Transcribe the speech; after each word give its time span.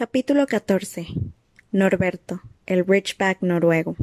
Capítulo 0.00 0.46
14. 0.46 1.08
Norberto, 1.72 2.40
el 2.64 2.86
Ridgeback 2.86 3.42
noruego. 3.42 3.96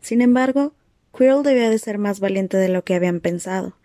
Sin 0.00 0.22
embargo, 0.22 0.74
Quirrell 1.12 1.42
debía 1.42 1.70
de 1.70 1.78
ser 1.80 1.98
más 1.98 2.20
valiente 2.20 2.56
de 2.56 2.68
lo 2.68 2.84
que 2.84 2.94
habían 2.94 3.18
pensado. 3.18 3.76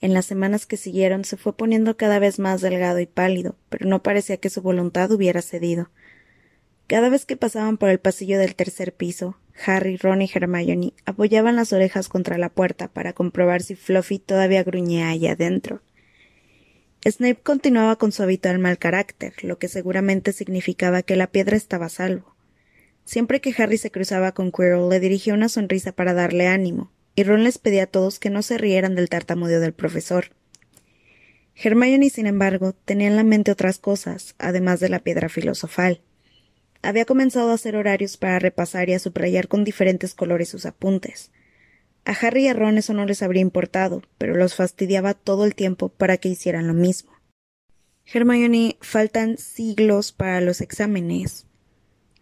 En 0.00 0.12
las 0.12 0.26
semanas 0.26 0.66
que 0.66 0.76
siguieron 0.76 1.24
se 1.24 1.36
fue 1.36 1.56
poniendo 1.56 1.96
cada 1.96 2.18
vez 2.18 2.40
más 2.40 2.60
delgado 2.60 2.98
y 2.98 3.06
pálido, 3.06 3.54
pero 3.68 3.86
no 3.86 4.02
parecía 4.02 4.38
que 4.38 4.50
su 4.50 4.60
voluntad 4.60 5.08
hubiera 5.12 5.40
cedido. 5.40 5.88
Cada 6.88 7.08
vez 7.08 7.24
que 7.24 7.36
pasaban 7.36 7.76
por 7.76 7.88
el 7.88 8.00
pasillo 8.00 8.40
del 8.40 8.56
tercer 8.56 8.94
piso, 8.94 9.38
Harry, 9.64 9.98
Ron 9.98 10.20
y 10.22 10.28
Hermione 10.34 10.94
apoyaban 11.04 11.54
las 11.54 11.72
orejas 11.72 12.08
contra 12.08 12.38
la 12.38 12.48
puerta 12.48 12.88
para 12.88 13.12
comprobar 13.12 13.62
si 13.62 13.76
Fluffy 13.76 14.18
todavía 14.18 14.64
gruñía 14.64 15.10
allá 15.10 15.34
adentro. 15.34 15.80
Snape 17.04 17.42
continuaba 17.42 17.96
con 17.96 18.12
su 18.12 18.22
habitual 18.22 18.60
mal 18.60 18.78
carácter, 18.78 19.34
lo 19.42 19.58
que 19.58 19.66
seguramente 19.66 20.32
significaba 20.32 21.02
que 21.02 21.16
la 21.16 21.26
piedra 21.26 21.56
estaba 21.56 21.86
a 21.86 21.88
salvo. 21.88 22.36
Siempre 23.04 23.40
que 23.40 23.52
Harry 23.58 23.76
se 23.76 23.90
cruzaba 23.90 24.32
con 24.32 24.52
Quirrell 24.52 24.88
le 24.88 25.00
dirigía 25.00 25.34
una 25.34 25.48
sonrisa 25.48 25.90
para 25.90 26.14
darle 26.14 26.46
ánimo, 26.46 26.92
y 27.16 27.24
Ron 27.24 27.42
les 27.42 27.58
pedía 27.58 27.84
a 27.84 27.86
todos 27.86 28.20
que 28.20 28.30
no 28.30 28.42
se 28.42 28.56
rieran 28.56 28.94
del 28.94 29.08
tartamudeo 29.08 29.58
del 29.58 29.72
profesor. 29.72 30.26
Hermione, 31.56 32.08
sin 32.08 32.26
embargo, 32.26 32.72
tenía 32.72 33.08
en 33.08 33.16
la 33.16 33.24
mente 33.24 33.50
otras 33.50 33.78
cosas, 33.78 34.36
además 34.38 34.78
de 34.78 34.88
la 34.88 35.00
piedra 35.00 35.28
filosofal. 35.28 36.02
Había 36.82 37.04
comenzado 37.04 37.50
a 37.50 37.54
hacer 37.54 37.74
horarios 37.74 38.16
para 38.16 38.38
repasar 38.38 38.88
y 38.88 38.94
a 38.94 39.00
subrayar 39.00 39.48
con 39.48 39.64
diferentes 39.64 40.14
colores 40.14 40.48
sus 40.48 40.66
apuntes. 40.66 41.32
A 42.04 42.12
Harry 42.12 42.44
y 42.44 42.48
a 42.48 42.54
Ron 42.54 42.78
eso 42.78 42.94
no 42.94 43.06
les 43.06 43.22
habría 43.22 43.42
importado, 43.42 44.02
pero 44.18 44.34
los 44.34 44.54
fastidiaba 44.54 45.14
todo 45.14 45.44
el 45.44 45.54
tiempo 45.54 45.88
para 45.88 46.16
que 46.16 46.28
hicieran 46.28 46.66
lo 46.66 46.74
mismo. 46.74 47.12
Hermione, 48.04 48.76
faltan 48.80 49.38
siglos 49.38 50.12
para 50.12 50.40
los 50.40 50.60
exámenes. 50.60 51.46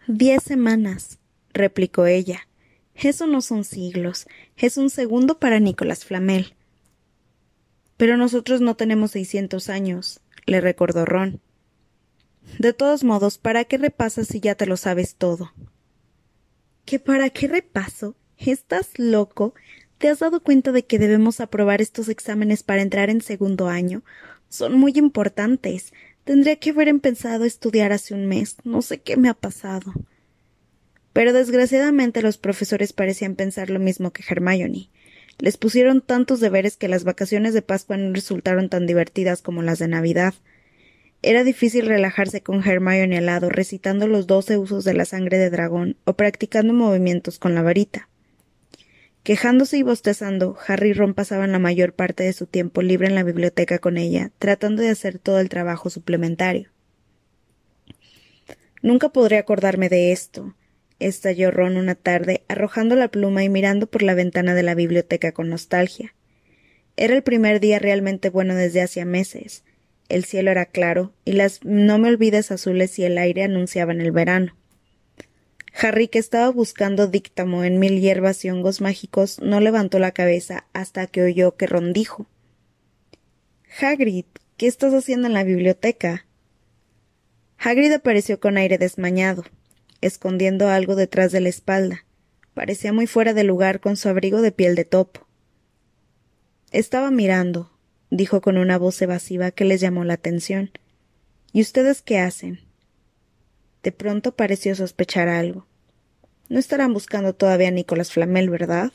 Diez 0.06 0.42
semanas, 0.42 1.18
replicó 1.52 2.06
ella. 2.06 2.46
Eso 2.94 3.26
no 3.26 3.40
son 3.40 3.64
siglos, 3.64 4.26
es 4.56 4.76
un 4.76 4.90
segundo 4.90 5.38
para 5.38 5.58
Nicolás 5.58 6.04
Flamel. 6.04 6.54
Pero 7.96 8.16
nosotros 8.16 8.60
no 8.60 8.76
tenemos 8.76 9.12
seiscientos 9.12 9.70
años, 9.70 10.20
le 10.44 10.60
recordó 10.60 11.06
Ron. 11.06 11.40
De 12.58 12.72
todos 12.72 13.04
modos, 13.04 13.38
¿para 13.38 13.64
qué 13.64 13.78
repasas 13.78 14.26
si 14.26 14.40
ya 14.40 14.54
te 14.54 14.66
lo 14.66 14.76
sabes 14.76 15.14
todo? 15.14 15.52
¿Que 16.84 16.98
para 16.98 17.30
qué 17.30 17.48
repaso? 17.48 18.16
¿Estás 18.46 18.98
loco? 18.98 19.54
¿Te 19.98 20.08
has 20.08 20.20
dado 20.20 20.42
cuenta 20.42 20.72
de 20.72 20.86
que 20.86 20.98
debemos 20.98 21.40
aprobar 21.40 21.82
estos 21.82 22.08
exámenes 22.08 22.62
para 22.62 22.80
entrar 22.80 23.10
en 23.10 23.20
segundo 23.20 23.68
año? 23.68 24.02
Son 24.48 24.78
muy 24.78 24.92
importantes. 24.96 25.92
Tendría 26.24 26.56
que 26.56 26.70
haber 26.70 26.88
empezado 26.88 27.44
a 27.44 27.46
estudiar 27.46 27.92
hace 27.92 28.14
un 28.14 28.26
mes. 28.26 28.56
No 28.64 28.80
sé 28.80 29.02
qué 29.02 29.18
me 29.18 29.28
ha 29.28 29.34
pasado. 29.34 29.92
Pero 31.12 31.34
desgraciadamente 31.34 32.22
los 32.22 32.38
profesores 32.38 32.94
parecían 32.94 33.34
pensar 33.34 33.68
lo 33.68 33.78
mismo 33.78 34.10
que 34.10 34.24
Hermione. 34.26 34.88
Les 35.38 35.58
pusieron 35.58 36.00
tantos 36.00 36.40
deberes 36.40 36.78
que 36.78 36.88
las 36.88 37.04
vacaciones 37.04 37.52
de 37.52 37.60
Pascua 37.60 37.98
no 37.98 38.10
resultaron 38.14 38.70
tan 38.70 38.86
divertidas 38.86 39.42
como 39.42 39.60
las 39.60 39.78
de 39.78 39.88
Navidad. 39.88 40.32
Era 41.20 41.44
difícil 41.44 41.84
relajarse 41.84 42.40
con 42.40 42.66
Hermione 42.66 43.18
al 43.18 43.26
lado, 43.26 43.50
recitando 43.50 44.06
los 44.06 44.26
doce 44.26 44.56
usos 44.56 44.84
de 44.84 44.94
la 44.94 45.04
sangre 45.04 45.36
de 45.36 45.50
dragón 45.50 45.98
o 46.04 46.14
practicando 46.14 46.72
movimientos 46.72 47.38
con 47.38 47.54
la 47.54 47.60
varita. 47.60 48.08
Quejándose 49.22 49.76
y 49.76 49.82
bostezando, 49.82 50.56
Harry 50.66 50.90
y 50.90 50.92
Ron 50.94 51.12
pasaban 51.12 51.52
la 51.52 51.58
mayor 51.58 51.92
parte 51.92 52.22
de 52.24 52.32
su 52.32 52.46
tiempo 52.46 52.80
libre 52.80 53.06
en 53.06 53.14
la 53.14 53.22
biblioteca 53.22 53.78
con 53.78 53.98
ella, 53.98 54.30
tratando 54.38 54.82
de 54.82 54.88
hacer 54.88 55.18
todo 55.18 55.40
el 55.40 55.50
trabajo 55.50 55.90
suplementario. 55.90 56.70
Nunca 58.82 59.10
podré 59.10 59.36
acordarme 59.36 59.90
de 59.90 60.12
esto, 60.12 60.54
estalló 61.00 61.50
Ron 61.50 61.76
una 61.76 61.96
tarde, 61.96 62.44
arrojando 62.48 62.96
la 62.96 63.08
pluma 63.08 63.44
y 63.44 63.50
mirando 63.50 63.86
por 63.88 64.02
la 64.02 64.14
ventana 64.14 64.54
de 64.54 64.62
la 64.62 64.74
biblioteca 64.74 65.32
con 65.32 65.50
nostalgia. 65.50 66.14
Era 66.96 67.14
el 67.14 67.22
primer 67.22 67.60
día 67.60 67.78
realmente 67.78 68.30
bueno 68.30 68.54
desde 68.54 68.80
hacía 68.80 69.04
meses. 69.04 69.64
El 70.08 70.24
cielo 70.24 70.50
era 70.50 70.64
claro, 70.64 71.12
y 71.26 71.32
las 71.32 71.62
no 71.62 71.98
me 71.98 72.08
olvides 72.08 72.50
azules 72.50 72.98
y 72.98 73.04
el 73.04 73.18
aire 73.18 73.44
anunciaban 73.44 74.00
el 74.00 74.12
verano. 74.12 74.56
Harry, 75.74 76.08
que 76.08 76.18
estaba 76.18 76.50
buscando 76.50 77.06
díctamo 77.06 77.64
en 77.64 77.78
mil 77.78 78.00
hierbas 78.00 78.44
y 78.44 78.50
hongos 78.50 78.80
mágicos, 78.80 79.40
no 79.40 79.60
levantó 79.60 79.98
la 79.98 80.12
cabeza 80.12 80.66
hasta 80.72 81.06
que 81.06 81.22
oyó 81.22 81.56
que 81.56 81.66
Ron 81.66 81.92
dijo 81.92 82.26
Hagrid, 83.80 84.24
¿qué 84.56 84.66
estás 84.66 84.92
haciendo 84.92 85.28
en 85.28 85.34
la 85.34 85.44
biblioteca? 85.44 86.26
Hagrid 87.58 87.92
apareció 87.92 88.40
con 88.40 88.56
aire 88.56 88.78
desmañado, 88.78 89.44
escondiendo 90.00 90.68
algo 90.68 90.96
detrás 90.96 91.30
de 91.30 91.40
la 91.40 91.50
espalda. 91.50 92.04
Parecía 92.54 92.92
muy 92.92 93.06
fuera 93.06 93.32
de 93.32 93.44
lugar 93.44 93.80
con 93.80 93.96
su 93.96 94.08
abrigo 94.08 94.42
de 94.42 94.50
piel 94.50 94.74
de 94.74 94.84
topo. 94.84 95.26
Estaba 96.72 97.10
mirando, 97.10 97.70
dijo 98.10 98.40
con 98.40 98.58
una 98.58 98.76
voz 98.76 99.00
evasiva 99.02 99.50
que 99.50 99.64
les 99.64 99.80
llamó 99.80 100.04
la 100.04 100.14
atención. 100.14 100.70
¿Y 101.52 101.60
ustedes 101.60 102.02
qué 102.02 102.18
hacen? 102.18 102.60
De 103.82 103.92
pronto 103.92 104.32
pareció 104.32 104.74
sospechar 104.74 105.28
algo. 105.28 105.66
No 106.48 106.58
estarán 106.58 106.92
buscando 106.92 107.34
todavía 107.34 107.68
a 107.68 107.72
Nicolás 107.72 108.12
Flamel, 108.12 108.50
¿verdad? 108.50 108.92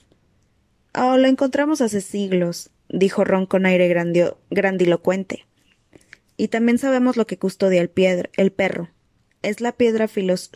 Oh, 0.94 1.18
lo 1.18 1.28
encontramos 1.28 1.82
hace 1.82 2.02
siglos, 2.02 2.70
dijo 2.90 3.24
Ron 3.24 3.46
con 3.46 3.66
aire 3.66 3.88
grandilocuente. 4.50 5.46
Y 6.38 6.50
también 6.50 6.78
sabemos 6.78 7.18
lo 7.18 7.26
que 7.26 7.40
custodia 7.40 7.82
el, 7.82 7.92
el 8.36 8.52
perro. 8.52 8.90
Es 9.42 9.62
la 9.62 9.72
piedra 9.72 10.08
filos. 10.08 10.52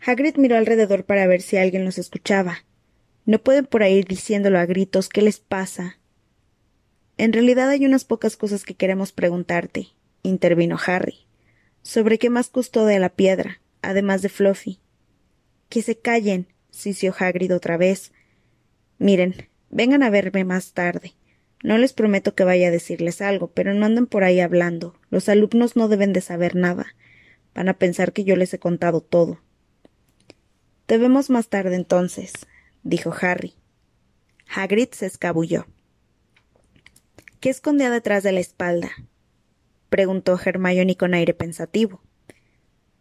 Hagrid 0.00 0.36
miró 0.36 0.56
alrededor 0.56 1.04
para 1.04 1.26
ver 1.26 1.42
si 1.42 1.56
alguien 1.56 1.84
los 1.84 1.98
escuchaba. 1.98 2.64
No 3.24 3.40
pueden 3.40 3.66
por 3.66 3.82
ahí 3.82 4.02
diciéndolo 4.02 4.58
a 4.58 4.66
gritos. 4.66 5.08
¿Qué 5.08 5.20
les 5.20 5.40
pasa? 5.40 5.98
En 7.18 7.32
realidad 7.32 7.68
hay 7.68 7.84
unas 7.84 8.04
pocas 8.04 8.36
cosas 8.36 8.62
que 8.64 8.74
queremos 8.74 9.10
preguntarte, 9.10 9.88
intervino 10.22 10.78
Harry 10.86 11.25
sobre 11.86 12.18
qué 12.18 12.30
más 12.30 12.50
de 12.50 12.98
la 12.98 13.10
piedra, 13.10 13.60
además 13.80 14.20
de 14.20 14.28
Fluffy. 14.28 14.80
Que 15.68 15.82
se 15.82 15.96
callen, 15.96 16.48
sisió 16.68 17.14
Hagrid 17.16 17.54
otra 17.54 17.76
vez. 17.76 18.12
Miren, 18.98 19.48
vengan 19.70 20.02
a 20.02 20.10
verme 20.10 20.42
más 20.42 20.72
tarde. 20.72 21.12
No 21.62 21.78
les 21.78 21.92
prometo 21.92 22.34
que 22.34 22.42
vaya 22.42 22.68
a 22.68 22.70
decirles 22.72 23.22
algo, 23.22 23.52
pero 23.52 23.72
no 23.72 23.86
anden 23.86 24.08
por 24.08 24.24
ahí 24.24 24.40
hablando. 24.40 24.98
Los 25.10 25.28
alumnos 25.28 25.76
no 25.76 25.86
deben 25.86 26.12
de 26.12 26.22
saber 26.22 26.56
nada. 26.56 26.86
Van 27.54 27.68
a 27.68 27.78
pensar 27.78 28.12
que 28.12 28.24
yo 28.24 28.34
les 28.34 28.52
he 28.52 28.58
contado 28.58 29.00
todo. 29.00 29.40
Te 30.86 30.98
vemos 30.98 31.30
más 31.30 31.48
tarde 31.48 31.76
entonces, 31.76 32.32
dijo 32.82 33.14
Harry. 33.20 33.54
Hagrid 34.52 34.88
se 34.90 35.06
escabulló. 35.06 35.68
¿Qué 37.38 37.48
escondía 37.48 37.90
detrás 37.90 38.24
de 38.24 38.32
la 38.32 38.40
espalda? 38.40 38.90
Preguntó 39.88 40.38
Hermione 40.42 40.96
con 40.96 41.14
aire 41.14 41.34
pensativo. 41.34 42.00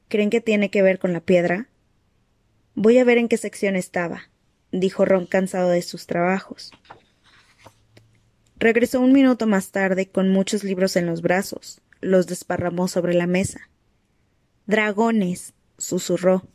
¿Creen 0.08 0.30
que 0.30 0.42
tiene 0.42 0.70
que 0.70 0.82
ver 0.82 1.00
con 1.00 1.14
la 1.14 1.20
piedra? 1.20 1.70
Voy 2.76 2.98
a 2.98 3.04
ver 3.04 3.18
en 3.18 3.28
qué 3.28 3.38
sección 3.38 3.76
estaba, 3.76 4.30
dijo 4.72 5.06
Ron 5.06 5.26
cansado 5.26 5.70
de 5.70 5.82
sus 5.82 6.08
trabajos. 6.08 6.72
Regresó 8.58 9.02
un 9.02 9.12
minuto 9.12 9.48
más 9.48 9.72
tarde 9.72 10.08
con 10.08 10.30
muchos 10.30 10.64
libros 10.64 10.96
en 10.96 11.06
los 11.06 11.22
brazos. 11.22 11.82
Los 12.02 12.28
desparramó 12.28 12.88
sobre 12.88 13.14
la 13.14 13.28
mesa. 13.28 13.70
Dragones. 14.66 15.54
susurró. 15.78 16.48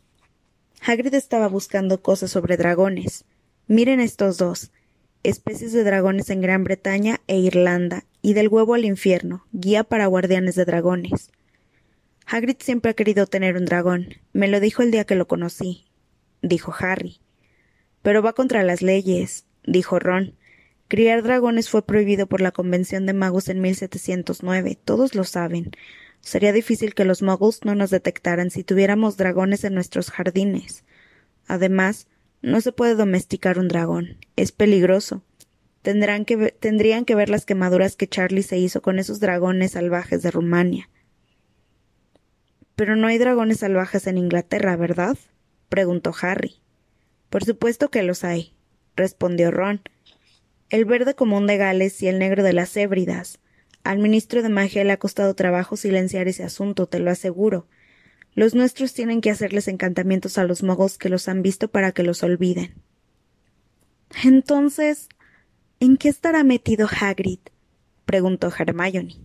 Hagrid 0.81 1.13
estaba 1.13 1.47
buscando 1.47 2.01
cosas 2.01 2.31
sobre 2.31 2.57
dragones. 2.57 3.25
Miren 3.67 3.99
estos 3.99 4.37
dos 4.37 4.71
especies 5.23 5.73
de 5.73 5.83
dragones 5.83 6.29
en 6.29 6.41
Gran 6.41 6.63
Bretaña 6.63 7.21
e 7.27 7.37
Irlanda, 7.37 8.05
y 8.21 8.33
del 8.33 8.47
huevo 8.47 8.73
al 8.73 8.85
infierno, 8.85 9.45
guía 9.51 9.83
para 9.83 10.07
guardianes 10.07 10.55
de 10.55 10.65
dragones. 10.65 11.31
Hagrid 12.25 12.57
siempre 12.59 12.91
ha 12.91 12.93
querido 12.93 13.27
tener 13.27 13.57
un 13.57 13.65
dragón. 13.65 14.15
Me 14.31 14.47
lo 14.47 14.59
dijo 14.59 14.83
el 14.83 14.91
día 14.91 15.05
que 15.05 15.15
lo 15.15 15.27
conocí, 15.27 15.85
dijo 16.41 16.73
Harry. 16.77 17.19
Pero 18.01 18.21
va 18.21 18.33
contra 18.33 18.63
las 18.63 18.81
leyes, 18.81 19.45
dijo 19.63 19.99
Ron. 19.99 20.35
Criar 20.87 21.23
dragones 21.23 21.69
fue 21.69 21.85
prohibido 21.85 22.27
por 22.27 22.41
la 22.41 22.51
Convención 22.51 23.05
de 23.05 23.13
Magos 23.13 23.47
en 23.49 23.61
1709, 23.61 24.77
todos 24.83 25.15
lo 25.15 25.23
saben. 25.23 25.71
Sería 26.19 26.53
difícil 26.53 26.93
que 26.93 27.05
los 27.05 27.21
muggles 27.21 27.61
no 27.63 27.75
nos 27.75 27.89
detectaran 27.89 28.51
si 28.51 28.63
tuviéramos 28.63 29.17
dragones 29.17 29.63
en 29.63 29.73
nuestros 29.73 30.11
jardines. 30.11 30.83
Además, 31.47 32.07
no 32.41 32.61
se 32.61 32.71
puede 32.71 32.95
domesticar 32.95 33.57
un 33.59 33.67
dragón. 33.67 34.17
Es 34.35 34.51
peligroso. 34.51 35.23
Tendrán 35.81 36.25
que 36.25 36.51
tendrían 36.51 37.05
que 37.05 37.15
ver 37.15 37.29
las 37.29 37.45
quemaduras 37.45 37.95
que 37.95 38.07
Charlie 38.07 38.43
se 38.43 38.57
hizo 38.57 38.81
con 38.81 38.99
esos 38.99 39.19
dragones 39.19 39.71
salvajes 39.71 40.21
de 40.21 40.31
Rumania. 40.31 40.89
Pero 42.75 42.95
no 42.95 43.07
hay 43.07 43.17
dragones 43.17 43.59
salvajes 43.59 44.07
en 44.07 44.17
Inglaterra, 44.17 44.75
¿verdad? 44.75 45.17
preguntó 45.69 46.13
Harry. 46.21 46.55
Por 47.29 47.45
supuesto 47.45 47.89
que 47.89 48.03
los 48.03 48.23
hay, 48.23 48.53
respondió 48.95 49.51
Ron. 49.51 49.81
El 50.69 50.85
verde 50.85 51.15
común 51.15 51.47
de 51.47 51.57
Gales 51.57 52.01
y 52.01 52.07
el 52.07 52.19
negro 52.19 52.43
de 52.43 52.53
las 52.53 52.75
Hébridas. 52.77 53.39
Al 53.83 53.99
ministro 53.99 54.43
de 54.43 54.49
magia 54.49 54.83
le 54.83 54.91
ha 54.91 54.97
costado 54.97 55.33
trabajo 55.33 55.77
silenciar 55.77 56.27
ese 56.27 56.43
asunto, 56.43 56.87
te 56.87 56.99
lo 56.99 57.09
aseguro. 57.09 57.67
Los 58.33 58.55
nuestros 58.55 58.93
tienen 58.93 59.21
que 59.21 59.31
hacerles 59.31 59.67
encantamientos 59.67 60.37
a 60.37 60.43
los 60.43 60.63
mogos 60.63 60.97
que 60.97 61.09
los 61.09 61.27
han 61.27 61.41
visto 61.41 61.69
para 61.69 61.91
que 61.91 62.03
los 62.03 62.23
olviden. 62.23 62.75
Entonces, 64.23 65.09
¿en 65.81 65.97
qué 65.97 66.09
estará 66.09 66.43
metido 66.43 66.87
Hagrid? 66.87 67.39
preguntó 68.05 68.53
Hermione. 68.55 69.15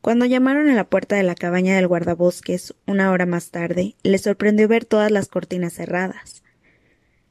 Cuando 0.00 0.24
llamaron 0.24 0.68
a 0.68 0.74
la 0.74 0.88
puerta 0.88 1.16
de 1.16 1.24
la 1.24 1.34
cabaña 1.34 1.74
del 1.74 1.88
guardabosques 1.88 2.74
una 2.86 3.10
hora 3.10 3.26
más 3.26 3.50
tarde, 3.50 3.96
le 4.04 4.18
sorprendió 4.18 4.68
ver 4.68 4.84
todas 4.84 5.10
las 5.10 5.26
cortinas 5.26 5.72
cerradas. 5.72 6.44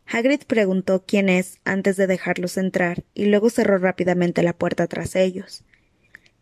Hagrid 0.05 0.41
preguntó 0.45 1.05
quién 1.07 1.29
es 1.29 1.59
antes 1.63 1.95
de 1.95 2.05
dejarlos 2.05 2.57
entrar 2.57 3.05
y 3.13 3.27
luego 3.27 3.49
cerró 3.49 3.77
rápidamente 3.77 4.43
la 4.43 4.51
puerta 4.51 4.87
tras 4.87 5.15
ellos. 5.15 5.63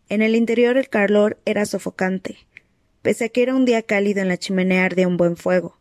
En 0.08 0.22
el 0.22 0.34
interior 0.34 0.76
el 0.76 0.88
calor 0.88 1.38
era 1.44 1.66
sofocante. 1.66 2.38
Pese 3.00 3.26
a 3.26 3.28
que 3.28 3.44
era 3.44 3.54
un 3.54 3.64
día 3.64 3.82
cálido 3.82 4.22
en 4.22 4.28
la 4.28 4.38
chimenea 4.38 4.86
ardía 4.86 5.06
un 5.06 5.16
buen 5.16 5.36
fuego. 5.36 5.78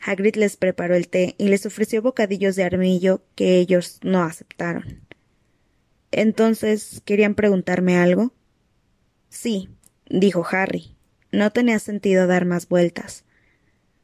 Hagrid 0.00 0.36
les 0.36 0.56
preparó 0.56 0.94
el 0.94 1.08
té 1.08 1.34
y 1.38 1.48
les 1.48 1.66
ofreció 1.66 2.02
bocadillos 2.02 2.56
de 2.56 2.64
armillo 2.64 3.22
que 3.34 3.58
ellos 3.58 3.98
no 4.02 4.22
aceptaron. 4.22 5.02
Entonces, 6.10 7.02
¿querían 7.04 7.34
preguntarme 7.34 7.98
algo? 7.98 8.32
Sí, 9.28 9.68
dijo 10.08 10.46
Harry. 10.50 10.96
No 11.30 11.52
tenía 11.52 11.78
sentido 11.78 12.26
dar 12.26 12.46
más 12.46 12.68
vueltas. 12.68 13.24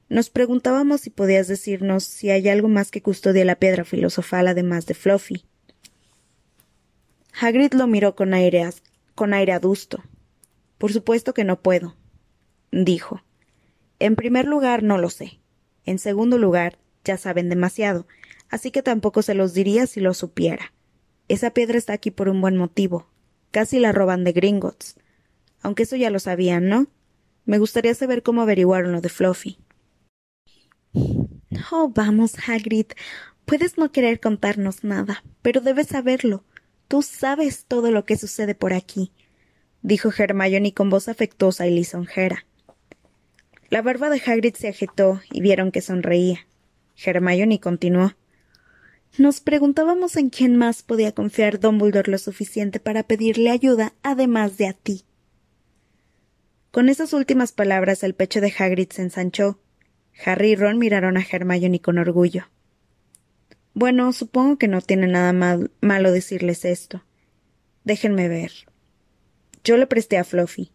Nos 0.08 0.28
preguntábamos 0.28 1.00
si 1.00 1.10
podías 1.10 1.48
decirnos 1.48 2.04
si 2.04 2.30
hay 2.30 2.48
algo 2.48 2.68
más 2.68 2.90
que 2.90 3.02
custodia 3.02 3.44
la 3.44 3.56
piedra 3.56 3.84
filosofal 3.84 4.48
además 4.48 4.86
de 4.86 4.94
Fluffy. 4.94 5.44
Hagrid 7.40 7.72
lo 7.72 7.86
miró 7.86 8.14
con 8.14 8.34
aire, 8.34 8.68
con 9.14 9.32
aire 9.32 9.52
adusto. 9.52 10.04
Por 10.76 10.92
supuesto 10.92 11.32
que 11.32 11.44
no 11.44 11.62
puedo, 11.62 11.96
dijo. 12.70 13.22
En 13.98 14.14
primer 14.14 14.44
lugar, 14.44 14.82
no 14.82 14.98
lo 14.98 15.08
sé. 15.08 15.40
En 15.86 15.98
segundo 15.98 16.38
lugar, 16.38 16.78
ya 17.04 17.16
saben 17.16 17.48
demasiado, 17.48 18.06
así 18.48 18.70
que 18.70 18.82
tampoco 18.82 19.22
se 19.22 19.34
los 19.34 19.54
diría 19.54 19.86
si 19.86 20.00
lo 20.00 20.14
supiera. 20.14 20.72
Esa 21.28 21.50
piedra 21.50 21.78
está 21.78 21.92
aquí 21.92 22.10
por 22.10 22.28
un 22.28 22.40
buen 22.40 22.56
motivo. 22.56 23.06
Casi 23.50 23.78
la 23.78 23.92
roban 23.92 24.24
de 24.24 24.32
Gringotts. 24.32 24.96
Aunque 25.62 25.84
eso 25.84 25.96
ya 25.96 26.10
lo 26.10 26.18
sabían, 26.18 26.68
¿no? 26.68 26.86
Me 27.46 27.58
gustaría 27.58 27.94
saber 27.94 28.22
cómo 28.22 28.42
averiguaron 28.42 28.92
lo 28.92 29.00
de 29.00 29.08
Fluffy. 29.08 29.58
Oh, 31.72 31.90
vamos, 31.94 32.34
Hagrid. 32.46 32.86
Puedes 33.44 33.78
no 33.78 33.92
querer 33.92 34.20
contarnos 34.20 34.84
nada, 34.84 35.22
pero 35.42 35.60
debes 35.60 35.88
saberlo. 35.88 36.44
Tú 36.88 37.02
sabes 37.02 37.64
todo 37.66 37.90
lo 37.90 38.04
que 38.04 38.16
sucede 38.16 38.54
por 38.54 38.72
aquí, 38.72 39.10
dijo 39.82 40.10
Hermione 40.16 40.74
con 40.74 40.90
voz 40.90 41.08
afectuosa 41.08 41.66
y 41.66 41.74
lisonjera. 41.74 42.46
La 43.70 43.82
barba 43.82 44.10
de 44.10 44.20
Hagrid 44.24 44.54
se 44.54 44.68
agitó 44.68 45.20
y 45.32 45.40
vieron 45.40 45.70
que 45.72 45.80
sonreía. 45.80 46.46
Hermione 47.02 47.60
continuó. 47.60 48.14
Nos 49.16 49.40
preguntábamos 49.40 50.16
en 50.16 50.30
quién 50.30 50.56
más 50.56 50.82
podía 50.82 51.12
confiar 51.12 51.60
Dumbledore 51.60 52.10
lo 52.10 52.18
suficiente 52.18 52.80
para 52.80 53.04
pedirle 53.04 53.50
ayuda, 53.50 53.94
además 54.02 54.56
de 54.56 54.66
a 54.66 54.72
ti. 54.72 55.04
Con 56.70 56.88
esas 56.88 57.12
últimas 57.12 57.52
palabras 57.52 58.02
el 58.02 58.14
pecho 58.14 58.40
de 58.40 58.52
Hagrid 58.56 58.90
se 58.90 59.02
ensanchó 59.02 59.60
Harry 60.24 60.50
y 60.50 60.56
Ron 60.56 60.78
miraron 60.78 61.16
a 61.16 61.24
Hermione 61.28 61.80
con 61.80 61.98
orgullo. 61.98 62.48
Bueno, 63.74 64.12
supongo 64.12 64.58
que 64.58 64.68
no 64.68 64.80
tiene 64.80 65.08
nada 65.08 65.32
malo 65.32 66.12
decirles 66.12 66.64
esto. 66.64 67.04
Déjenme 67.82 68.28
ver. 68.28 68.52
Yo 69.64 69.76
le 69.76 69.86
presté 69.86 70.18
a 70.18 70.24
Fluffy. 70.24 70.73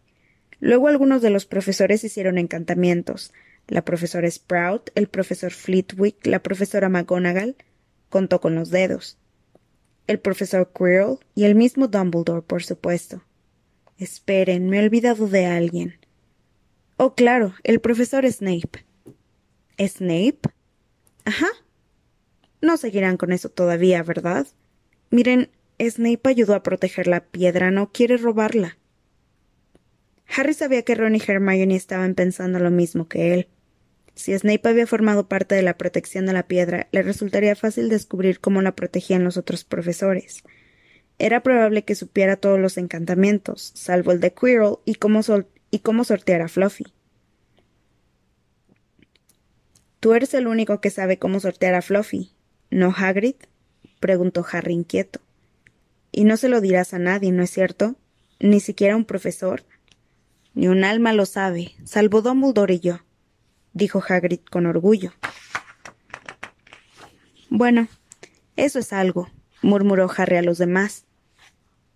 Luego 0.60 0.88
algunos 0.88 1.22
de 1.22 1.30
los 1.30 1.46
profesores 1.46 2.04
hicieron 2.04 2.38
encantamientos. 2.38 3.32
La 3.66 3.84
profesora 3.84 4.30
Sprout, 4.30 4.90
el 4.94 5.08
profesor 5.08 5.52
Flitwick, 5.52 6.26
la 6.26 6.42
profesora 6.42 6.88
McGonagall 6.88 7.56
contó 8.08 8.40
con 8.40 8.54
los 8.54 8.70
dedos. 8.70 9.18
El 10.06 10.18
profesor 10.18 10.70
Quirrell 10.76 11.18
y 11.34 11.44
el 11.44 11.54
mismo 11.54 11.88
Dumbledore, 11.88 12.42
por 12.42 12.62
supuesto. 12.62 13.22
Esperen, 13.96 14.68
me 14.68 14.78
he 14.78 14.84
olvidado 14.84 15.28
de 15.28 15.46
alguien. 15.46 15.98
Oh, 16.96 17.14
claro, 17.14 17.54
el 17.62 17.80
profesor 17.80 18.30
Snape. 18.30 18.84
¿Snape? 19.78 20.40
Ajá. 21.24 21.48
No 22.60 22.76
seguirán 22.76 23.16
con 23.16 23.32
eso 23.32 23.48
todavía, 23.48 24.02
¿verdad? 24.02 24.46
Miren, 25.10 25.50
Snape 25.78 26.28
ayudó 26.28 26.54
a 26.54 26.62
proteger 26.62 27.06
la 27.06 27.24
piedra, 27.24 27.70
no 27.70 27.90
quiere 27.92 28.16
robarla. 28.16 28.76
Harry 30.36 30.54
sabía 30.54 30.82
que 30.82 30.94
Ron 30.94 31.16
y 31.16 31.22
Hermione 31.26 31.76
estaban 31.76 32.14
pensando 32.14 32.58
lo 32.58 32.70
mismo 32.70 33.08
que 33.08 33.34
él. 33.34 33.48
Si 34.14 34.36
Snape 34.36 34.68
había 34.68 34.86
formado 34.86 35.28
parte 35.28 35.54
de 35.54 35.62
la 35.62 35.78
protección 35.78 36.26
de 36.26 36.32
la 36.32 36.46
piedra, 36.46 36.88
le 36.92 37.02
resultaría 37.02 37.56
fácil 37.56 37.88
descubrir 37.88 38.40
cómo 38.40 38.60
la 38.62 38.76
protegían 38.76 39.24
los 39.24 39.36
otros 39.36 39.64
profesores. 39.64 40.42
Era 41.18 41.42
probable 41.42 41.84
que 41.84 41.94
supiera 41.94 42.36
todos 42.36 42.58
los 42.58 42.78
encantamientos, 42.78 43.72
salvo 43.74 44.12
el 44.12 44.20
de 44.20 44.32
Quirrell, 44.32 44.76
y 44.84 44.96
cómo, 44.96 45.20
y 45.70 45.78
cómo 45.80 46.04
sortear 46.04 46.42
a 46.42 46.48
Fluffy. 46.48 46.84
Tú 50.00 50.14
eres 50.14 50.32
el 50.34 50.46
único 50.46 50.80
que 50.80 50.90
sabe 50.90 51.18
cómo 51.18 51.40
sortear 51.40 51.74
a 51.74 51.82
Fluffy, 51.82 52.30
¿no, 52.70 52.94
Hagrid? 52.96 53.36
preguntó 54.00 54.46
Harry 54.50 54.72
inquieto. 54.72 55.20
Y 56.12 56.24
no 56.24 56.36
se 56.36 56.48
lo 56.48 56.60
dirás 56.60 56.94
a 56.94 56.98
nadie, 56.98 57.32
¿no 57.32 57.42
es 57.42 57.50
cierto? 57.50 57.96
Ni 58.38 58.60
siquiera 58.60 58.94
a 58.94 58.96
un 58.96 59.04
profesor. 59.04 59.64
Ni 60.54 60.68
un 60.68 60.84
alma 60.84 61.12
lo 61.12 61.26
sabe, 61.26 61.72
salvo 61.84 62.22
Dumbledore 62.22 62.74
y 62.74 62.80
yo, 62.80 63.00
dijo 63.72 64.02
Hagrid 64.06 64.40
con 64.50 64.66
orgullo. 64.66 65.12
Bueno, 67.48 67.88
eso 68.56 68.78
es 68.78 68.92
algo, 68.92 69.28
murmuró 69.62 70.10
Harry 70.16 70.36
a 70.36 70.42
los 70.42 70.58
demás. 70.58 71.06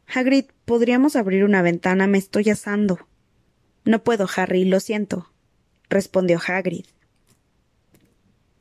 Hagrid, 0.06 0.46
podríamos 0.64 1.16
abrir 1.16 1.44
una 1.44 1.62
ventana, 1.62 2.06
me 2.06 2.18
estoy 2.18 2.50
asando. 2.50 3.08
No 3.84 4.02
puedo, 4.02 4.26
Harry, 4.36 4.64
lo 4.64 4.80
siento, 4.80 5.30
respondió 5.88 6.40
Hagrid. 6.46 6.86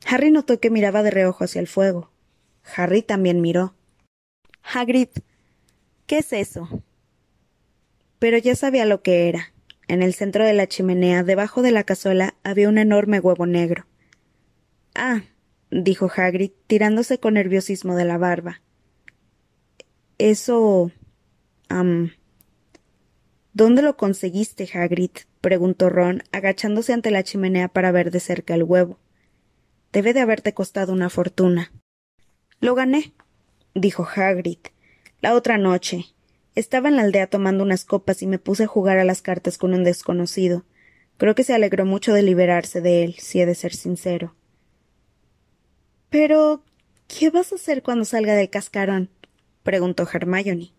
Harry 0.06 0.30
notó 0.30 0.60
que 0.60 0.70
miraba 0.70 1.02
de 1.02 1.10
reojo 1.10 1.44
hacia 1.44 1.60
el 1.60 1.68
fuego. 1.68 2.10
Harry 2.76 3.02
también 3.02 3.40
miró. 3.40 3.74
Hagrid, 4.62 5.08
¿qué 6.06 6.18
es 6.18 6.32
eso? 6.32 6.68
Pero 8.18 8.38
ya 8.38 8.54
sabía 8.54 8.84
lo 8.84 9.02
que 9.02 9.28
era. 9.28 9.53
En 9.86 10.02
el 10.02 10.14
centro 10.14 10.44
de 10.44 10.54
la 10.54 10.66
chimenea, 10.66 11.22
debajo 11.22 11.62
de 11.62 11.70
la 11.70 11.84
cazuela, 11.84 12.34
había 12.42 12.68
un 12.68 12.78
enorme 12.78 13.20
huevo 13.20 13.46
negro. 13.46 13.86
Ah, 14.94 15.22
dijo 15.70 16.10
Hagrid, 16.14 16.52
tirándose 16.66 17.18
con 17.18 17.34
nerviosismo 17.34 17.96
de 17.96 18.04
la 18.04 18.18
barba. 18.18 18.62
Eso. 20.18 20.90
¿Dónde 23.52 23.82
lo 23.82 23.96
conseguiste, 23.96 24.68
Hagrid? 24.72 25.10
preguntó 25.40 25.90
Ron, 25.90 26.22
agachándose 26.32 26.92
ante 26.92 27.10
la 27.10 27.22
chimenea 27.22 27.68
para 27.68 27.92
ver 27.92 28.10
de 28.10 28.20
cerca 28.20 28.54
el 28.54 28.62
huevo. 28.62 28.98
Debe 29.92 30.12
de 30.12 30.20
haberte 30.20 30.54
costado 30.54 30.92
una 30.92 31.10
fortuna. 31.10 31.72
Lo 32.60 32.74
gané, 32.74 33.12
dijo 33.74 34.06
Hagrid. 34.16 34.58
La 35.20 35.34
otra 35.34 35.58
noche. 35.58 36.13
Estaba 36.54 36.88
en 36.88 36.96
la 36.96 37.02
aldea 37.02 37.26
tomando 37.28 37.64
unas 37.64 37.84
copas 37.84 38.22
y 38.22 38.26
me 38.26 38.38
puse 38.38 38.64
a 38.64 38.68
jugar 38.68 38.98
a 38.98 39.04
las 39.04 39.22
cartas 39.22 39.58
con 39.58 39.74
un 39.74 39.84
desconocido. 39.84 40.64
Creo 41.16 41.34
que 41.34 41.44
se 41.44 41.54
alegró 41.54 41.84
mucho 41.84 42.12
de 42.12 42.22
liberarse 42.22 42.80
de 42.80 43.04
él, 43.04 43.14
si 43.18 43.40
he 43.40 43.46
de 43.46 43.54
ser 43.54 43.74
sincero. 43.74 44.34
Pero. 46.10 46.62
¿qué 47.06 47.30
vas 47.30 47.52
a 47.52 47.56
hacer 47.56 47.82
cuando 47.82 48.04
salga 48.04 48.34
del 48.34 48.50
cascarón? 48.50 49.10
preguntó 49.62 50.08
Hermione. 50.10 50.72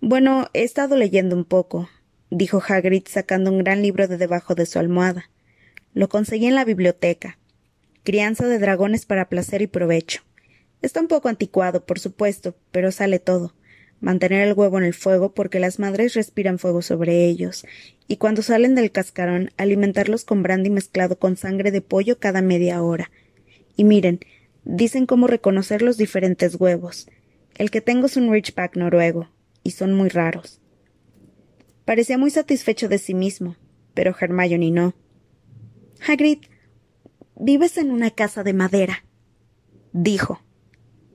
Bueno, 0.00 0.48
he 0.52 0.62
estado 0.62 0.96
leyendo 0.96 1.34
un 1.34 1.44
poco, 1.44 1.88
dijo 2.30 2.62
Hagrid 2.66 3.04
sacando 3.08 3.50
un 3.50 3.58
gran 3.58 3.82
libro 3.82 4.08
de 4.08 4.18
debajo 4.18 4.54
de 4.54 4.66
su 4.66 4.78
almohada. 4.78 5.30
Lo 5.94 6.08
conseguí 6.08 6.46
en 6.46 6.54
la 6.54 6.64
biblioteca 6.64 7.38
crianza 8.06 8.46
de 8.46 8.60
dragones 8.60 9.04
para 9.04 9.28
placer 9.28 9.60
y 9.60 9.66
provecho. 9.66 10.22
Está 10.80 11.00
un 11.00 11.08
poco 11.08 11.28
anticuado, 11.28 11.84
por 11.84 11.98
supuesto, 11.98 12.54
pero 12.70 12.92
sale 12.92 13.18
todo. 13.18 13.52
Mantener 14.00 14.46
el 14.46 14.54
huevo 14.54 14.78
en 14.78 14.84
el 14.84 14.94
fuego 14.94 15.32
porque 15.32 15.60
las 15.60 15.78
madres 15.78 16.14
respiran 16.14 16.58
fuego 16.58 16.82
sobre 16.82 17.26
ellos, 17.26 17.64
y 18.06 18.16
cuando 18.16 18.42
salen 18.42 18.74
del 18.74 18.92
cascarón, 18.92 19.50
alimentarlos 19.56 20.24
con 20.24 20.42
brandy 20.42 20.70
mezclado 20.70 21.18
con 21.18 21.36
sangre 21.36 21.70
de 21.70 21.80
pollo 21.80 22.18
cada 22.18 22.42
media 22.42 22.82
hora. 22.82 23.10
Y 23.76 23.84
miren, 23.84 24.20
dicen 24.64 25.06
cómo 25.06 25.26
reconocer 25.26 25.82
los 25.82 25.96
diferentes 25.96 26.56
huevos. 26.56 27.08
El 27.56 27.70
que 27.70 27.80
tengo 27.80 28.06
es 28.06 28.16
un 28.16 28.30
Ridgeback 28.30 28.76
noruego, 28.76 29.30
y 29.62 29.70
son 29.70 29.94
muy 29.94 30.08
raros. 30.08 30.60
Parecía 31.84 32.18
muy 32.18 32.30
satisfecho 32.30 32.88
de 32.88 32.98
sí 32.98 33.14
mismo, 33.14 33.56
pero 33.94 34.14
Hermione 34.20 34.70
no. 34.70 34.94
Hagrid, 36.06 36.40
Vives 37.38 37.76
en 37.76 37.90
una 37.90 38.10
casa 38.10 38.42
de 38.42 38.54
madera, 38.54 39.04
dijo. 39.92 40.40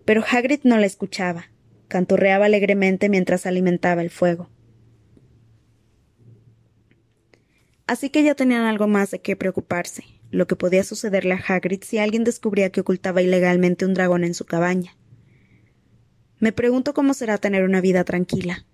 Pero 0.06 0.24
Hagrid 0.24 0.60
no 0.64 0.78
la 0.78 0.86
escuchaba. 0.86 1.51
Canturreaba 1.92 2.46
alegremente 2.46 3.10
mientras 3.10 3.46
alimentaba 3.46 4.02
el 4.02 4.10
fuego. 4.10 4.50
Así 7.86 8.10
que 8.10 8.24
ya 8.24 8.34
tenían 8.34 8.64
algo 8.64 8.88
más 8.88 9.12
de 9.12 9.20
qué 9.20 9.36
preocuparse, 9.36 10.06
lo 10.30 10.48
que 10.48 10.56
podía 10.56 10.86
sucederle 10.86 11.34
a 11.34 11.44
Hagrid 11.46 11.84
si 11.84 11.98
alguien 11.98 12.24
descubría 12.24 12.72
que 12.72 12.80
ocultaba 12.80 13.22
ilegalmente 13.22 13.86
un 13.86 13.94
dragón 13.94 14.24
en 14.24 14.34
su 14.34 14.46
cabaña. 14.46 14.96
Me 16.40 16.54
pregunto 16.54 16.94
cómo 16.94 17.14
será 17.14 17.38
tener 17.38 17.66
una 17.66 17.82
vida 17.82 18.06
tranquila, 18.06 18.66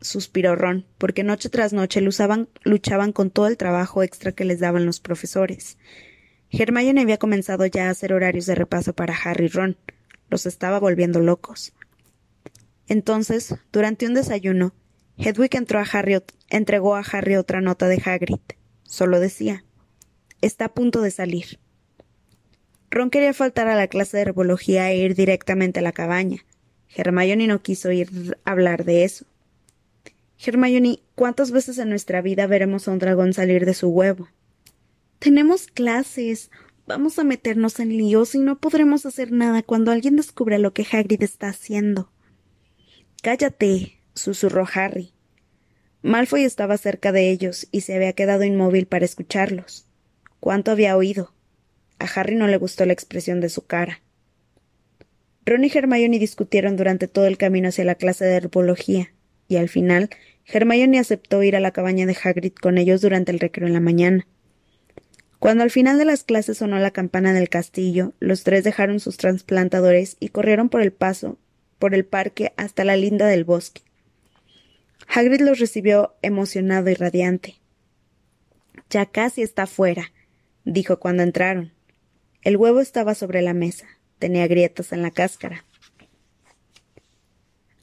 suspiró 0.00 0.56
Ron, 0.56 0.86
porque 0.98 1.22
noche 1.22 1.48
tras 1.50 1.72
noche 1.72 2.00
luchaban 2.00 3.12
con 3.12 3.30
todo 3.30 3.46
el 3.46 3.56
trabajo 3.56 4.02
extra 4.02 4.32
que 4.32 4.44
les 4.44 4.58
daban 4.58 4.84
los 4.84 4.98
profesores. 4.98 5.78
Hermione 6.50 7.02
había 7.02 7.18
comenzado 7.18 7.66
ya 7.66 7.86
a 7.86 7.90
hacer 7.90 8.12
horarios 8.12 8.46
de 8.46 8.56
repaso 8.56 8.92
para 8.92 9.14
Harry 9.14 9.44
y 9.44 9.48
Ron. 9.48 9.76
Los 10.30 10.46
estaba 10.46 10.80
volviendo 10.80 11.20
locos. 11.20 11.72
Entonces, 12.88 13.54
durante 13.72 14.06
un 14.06 14.14
desayuno, 14.14 14.74
Hedwig 15.16 15.56
entró 15.56 15.78
a 15.78 15.86
Harry, 15.90 16.18
entregó 16.48 16.96
a 16.96 17.00
Harry 17.00 17.36
otra 17.36 17.60
nota 17.60 17.88
de 17.88 18.02
Hagrid. 18.04 18.40
Solo 18.82 19.20
decía: 19.20 19.64
Está 20.40 20.66
a 20.66 20.74
punto 20.74 21.00
de 21.00 21.10
salir. 21.10 21.58
Ron 22.90 23.10
quería 23.10 23.32
faltar 23.32 23.66
a 23.68 23.74
la 23.74 23.88
clase 23.88 24.16
de 24.16 24.22
herbología 24.22 24.90
e 24.90 24.98
ir 24.98 25.14
directamente 25.14 25.80
a 25.80 25.82
la 25.82 25.92
cabaña. 25.92 26.44
Hermione 26.94 27.46
no 27.46 27.62
quiso 27.62 27.90
ir 27.90 28.38
a 28.44 28.52
hablar 28.52 28.84
de 28.84 29.04
eso. 29.04 29.26
Hermione, 30.38 31.00
¿cuántas 31.14 31.50
veces 31.50 31.78
en 31.78 31.88
nuestra 31.88 32.22
vida 32.22 32.46
veremos 32.46 32.86
a 32.86 32.92
un 32.92 32.98
dragón 32.98 33.32
salir 33.32 33.66
de 33.66 33.74
su 33.74 33.88
huevo? 33.88 34.28
Tenemos 35.18 35.66
clases. 35.66 36.50
Vamos 36.86 37.18
a 37.18 37.24
meternos 37.24 37.80
en 37.80 37.88
líos 37.96 38.34
y 38.34 38.38
no 38.38 38.58
podremos 38.58 39.06
hacer 39.06 39.32
nada 39.32 39.62
cuando 39.62 39.90
alguien 39.90 40.16
descubra 40.16 40.58
lo 40.58 40.72
que 40.72 40.86
Hagrid 40.90 41.22
está 41.22 41.48
haciendo. 41.48 42.10
Cállate, 43.24 44.02
susurró 44.12 44.66
Harry. 44.74 45.14
Malfoy 46.02 46.44
estaba 46.44 46.76
cerca 46.76 47.10
de 47.10 47.30
ellos 47.30 47.68
y 47.72 47.80
se 47.80 47.94
había 47.94 48.12
quedado 48.12 48.44
inmóvil 48.44 48.86
para 48.86 49.06
escucharlos. 49.06 49.86
¿Cuánto 50.40 50.70
había 50.72 50.94
oído? 50.94 51.32
A 51.98 52.04
Harry 52.04 52.34
no 52.34 52.48
le 52.48 52.58
gustó 52.58 52.84
la 52.84 52.92
expresión 52.92 53.40
de 53.40 53.48
su 53.48 53.64
cara. 53.64 54.02
Ron 55.46 55.64
y 55.64 55.70
Hermione 55.74 56.18
discutieron 56.18 56.76
durante 56.76 57.08
todo 57.08 57.24
el 57.26 57.38
camino 57.38 57.70
hacia 57.70 57.86
la 57.86 57.94
clase 57.94 58.26
de 58.26 58.34
herbología, 58.34 59.14
y 59.48 59.56
al 59.56 59.70
final 59.70 60.10
Hermione 60.44 60.98
aceptó 60.98 61.42
ir 61.42 61.56
a 61.56 61.60
la 61.60 61.70
cabaña 61.70 62.04
de 62.04 62.18
Hagrid 62.22 62.52
con 62.52 62.76
ellos 62.76 63.00
durante 63.00 63.32
el 63.32 63.40
recreo 63.40 63.66
en 63.66 63.72
la 63.72 63.80
mañana. 63.80 64.26
Cuando 65.38 65.62
al 65.62 65.70
final 65.70 65.96
de 65.96 66.04
las 66.04 66.24
clases 66.24 66.58
sonó 66.58 66.78
la 66.78 66.90
campana 66.90 67.32
del 67.32 67.48
castillo, 67.48 68.12
los 68.20 68.44
tres 68.44 68.64
dejaron 68.64 69.00
sus 69.00 69.16
trasplantadores 69.16 70.18
y 70.20 70.28
corrieron 70.28 70.68
por 70.68 70.82
el 70.82 70.92
paso 70.92 71.38
por 71.84 71.94
el 71.94 72.06
parque 72.06 72.54
hasta 72.56 72.82
la 72.82 72.96
linda 72.96 73.26
del 73.26 73.44
bosque. 73.44 73.82
Hagrid 75.06 75.42
los 75.42 75.58
recibió 75.58 76.14
emocionado 76.22 76.88
y 76.88 76.94
radiante. 76.94 77.56
Ya 78.88 79.04
casi 79.04 79.42
está 79.42 79.66
fuera, 79.66 80.10
dijo 80.64 80.98
cuando 80.98 81.22
entraron. 81.22 81.74
El 82.40 82.56
huevo 82.56 82.80
estaba 82.80 83.14
sobre 83.14 83.42
la 83.42 83.52
mesa. 83.52 83.86
Tenía 84.18 84.46
grietas 84.46 84.92
en 84.92 85.02
la 85.02 85.10
cáscara. 85.10 85.66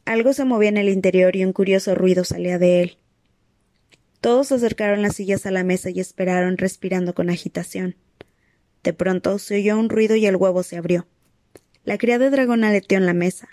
Algo 0.05 0.34
se 0.34 0.46
movía 0.46 0.70
en 0.70 0.77
el 0.77 0.89
interior 0.89 1.36
y 1.36 1.46
un 1.46 1.53
curioso 1.53 1.93
ruido 1.93 2.24
salía 2.24 2.58
de 2.58 2.81
él. 2.81 2.98
Todos 4.20 4.51
acercaron 4.51 5.03
las 5.03 5.15
sillas 5.15 5.46
a 5.46 5.51
la 5.51 5.63
mesa 5.63 5.91
y 5.91 6.00
esperaron 6.00 6.58
respirando 6.58 7.13
con 7.13 7.29
agitación. 7.29 7.98
De 8.81 8.93
pronto 8.93 9.38
se 9.38 9.58
oyó 9.58 9.77
un 9.77 9.89
ruido 9.89 10.15
y 10.15 10.25
el 10.25 10.38
huevo 10.38 10.63
se 10.63 10.77
abrió. 10.77 11.05
La 11.84 12.00
cría 12.00 12.17
de 12.17 12.31
dragón 12.31 12.63
aleteó 12.63 12.98
en 12.98 13.05
la 13.05 13.13
mesa. 13.13 13.48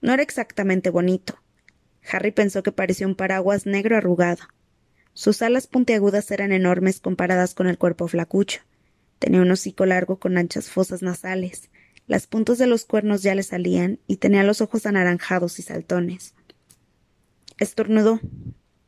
No 0.00 0.12
era 0.12 0.22
exactamente 0.22 0.90
bonito. 0.90 1.38
Harry 2.10 2.32
pensó 2.32 2.62
que 2.62 2.72
parecía 2.72 3.06
un 3.06 3.14
paraguas 3.14 3.66
negro 3.66 3.96
arrugado. 3.96 4.42
Sus 5.12 5.42
alas 5.42 5.66
puntiagudas 5.66 6.30
eran 6.30 6.52
enormes 6.52 7.00
comparadas 7.00 7.54
con 7.54 7.66
el 7.66 7.78
cuerpo 7.78 8.08
flacucho. 8.08 8.60
Tenía 9.18 9.42
un 9.42 9.50
hocico 9.50 9.84
largo 9.84 10.18
con 10.18 10.38
anchas 10.38 10.70
fosas 10.70 11.02
nasales. 11.02 11.70
Las 12.06 12.26
puntas 12.26 12.58
de 12.58 12.66
los 12.66 12.84
cuernos 12.84 13.22
ya 13.22 13.34
le 13.34 13.42
salían 13.42 14.00
y 14.06 14.16
tenía 14.16 14.42
los 14.42 14.60
ojos 14.60 14.86
anaranjados 14.86 15.58
y 15.58 15.62
saltones. 15.62 16.34
Estornudó. 17.58 18.20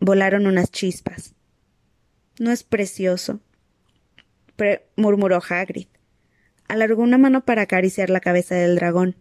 Volaron 0.00 0.47
unas 0.47 0.71
chispas. 0.71 1.35
¿No 2.38 2.50
es 2.50 2.64
precioso? 2.64 3.40
murmuró 4.97 5.40
Hagrid. 5.47 5.88
Alargó 6.69 7.02
una 7.02 7.19
mano 7.19 7.45
para 7.45 7.62
acariciar 7.62 8.11
la 8.11 8.21
cabeza 8.21 8.54
del 8.54 8.76
dragón. 8.76 9.16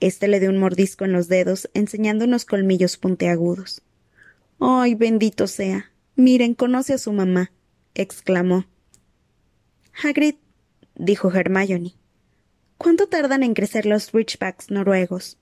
Este 0.00 0.28
le 0.28 0.40
dio 0.40 0.50
un 0.50 0.58
mordisco 0.58 1.04
en 1.04 1.12
los 1.12 1.28
dedos, 1.28 1.68
enseñando 1.74 2.24
unos 2.24 2.44
colmillos 2.44 2.96
puntiagudos. 2.96 3.82
¡Ay, 4.60 4.94
bendito 4.94 5.46
sea! 5.46 5.90
Miren, 6.14 6.54
conoce 6.54 6.94
a 6.94 6.98
su 6.98 7.12
mamá, 7.12 7.52
exclamó. 7.94 8.66
Hagrid, 10.02 10.36
dijo 10.96 11.32
Hermione. 11.32 11.94
¿Cuánto 12.76 13.08
tardan 13.08 13.42
en 13.42 13.54
crecer 13.54 13.86
los 13.86 14.12
Ridgebacks 14.12 14.70
noruegos? 14.70 15.38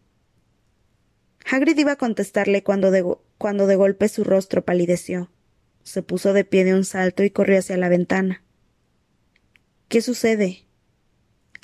Hagrid 1.50 1.78
iba 1.78 1.92
a 1.92 1.96
contestarle 1.96 2.62
cuando 2.62 2.90
cuando 3.38 3.66
de 3.66 3.76
golpe 3.76 4.08
su 4.08 4.25
rostro 4.25 4.64
palideció. 4.64 5.30
Se 5.82 6.02
puso 6.02 6.32
de 6.32 6.44
pie 6.44 6.64
de 6.64 6.75
un 6.75 6.84
salto 6.84 7.22
y 7.22 7.30
corrió 7.30 7.58
hacia 7.58 7.76
la 7.76 7.88
ventana. 7.88 8.42
¿Qué 9.88 10.02
sucede? 10.02 10.64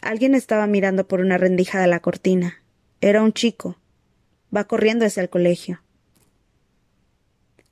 Alguien 0.00 0.34
estaba 0.34 0.66
mirando 0.66 1.08
por 1.08 1.20
una 1.20 1.38
rendija 1.38 1.80
de 1.80 1.88
la 1.88 2.00
cortina. 2.00 2.62
Era 3.02 3.21
un 3.21 3.32
chico. 3.32 3.76
Va 4.56 4.68
corriendo 4.68 5.04
hacia 5.04 5.25
el 5.25 5.28
colegio. 5.28 5.82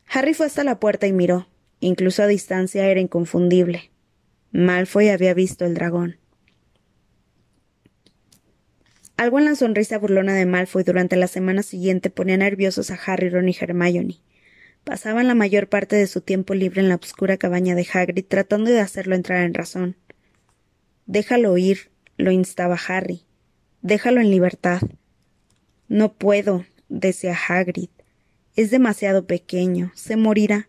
Harry 0.09 0.35
fue 0.35 0.47
hasta 0.47 0.65
la 0.65 0.81
puerta 0.81 1.07
y 1.07 1.13
miró. 1.13 1.47
Incluso 1.79 2.25
a 2.25 2.27
distancia 2.27 2.85
era 2.89 2.99
inconfundible. 2.99 3.93
Malfoy 4.51 5.09
había 5.09 5.33
visto 5.33 5.65
el 5.65 5.75
dragón. 5.75 6.17
Algo 9.17 9.39
en 9.39 9.45
la 9.45 9.55
sonrisa 9.55 9.99
burlona 9.99 10.35
de 10.35 10.47
Malfoy 10.47 10.83
durante 10.83 11.15
la 11.15 11.29
semana 11.29 11.63
siguiente 11.63 12.11
ponía 12.11 12.37
nerviosos 12.37 12.91
a 12.91 12.99
Harry, 13.07 13.29
Ron 13.29 13.49
y 13.49 13.57
Hermione. 13.59 14.17
Pasaban 14.83 15.29
la 15.29 15.37
mayor 15.37 15.69
parte 15.69 15.95
de 15.95 16.09
su 16.09 16.23
tiempo 16.23 16.55
libre 16.55 16.81
en 16.81 16.89
la 16.89 16.97
oscura 16.97 17.37
cabaña 17.37 17.77
de 17.77 17.87
Hagrid 17.93 18.25
tratando 18.27 18.69
de 18.69 18.81
hacerlo 18.81 19.15
entrar 19.15 19.45
en 19.45 19.55
razón. 19.55 19.97
Déjalo 21.07 21.57
ir, 21.57 21.93
lo 22.17 22.33
instaba 22.33 22.77
Harry. 22.89 23.23
Déjalo 23.81 24.21
en 24.21 24.31
libertad. 24.33 24.81
No 25.91 26.13
puedo, 26.13 26.65
decía 26.89 27.37
Hagrid. 27.49 27.89
Es 28.55 28.71
demasiado 28.71 29.27
pequeño. 29.27 29.91
Se 29.97 30.15
morirá. 30.15 30.69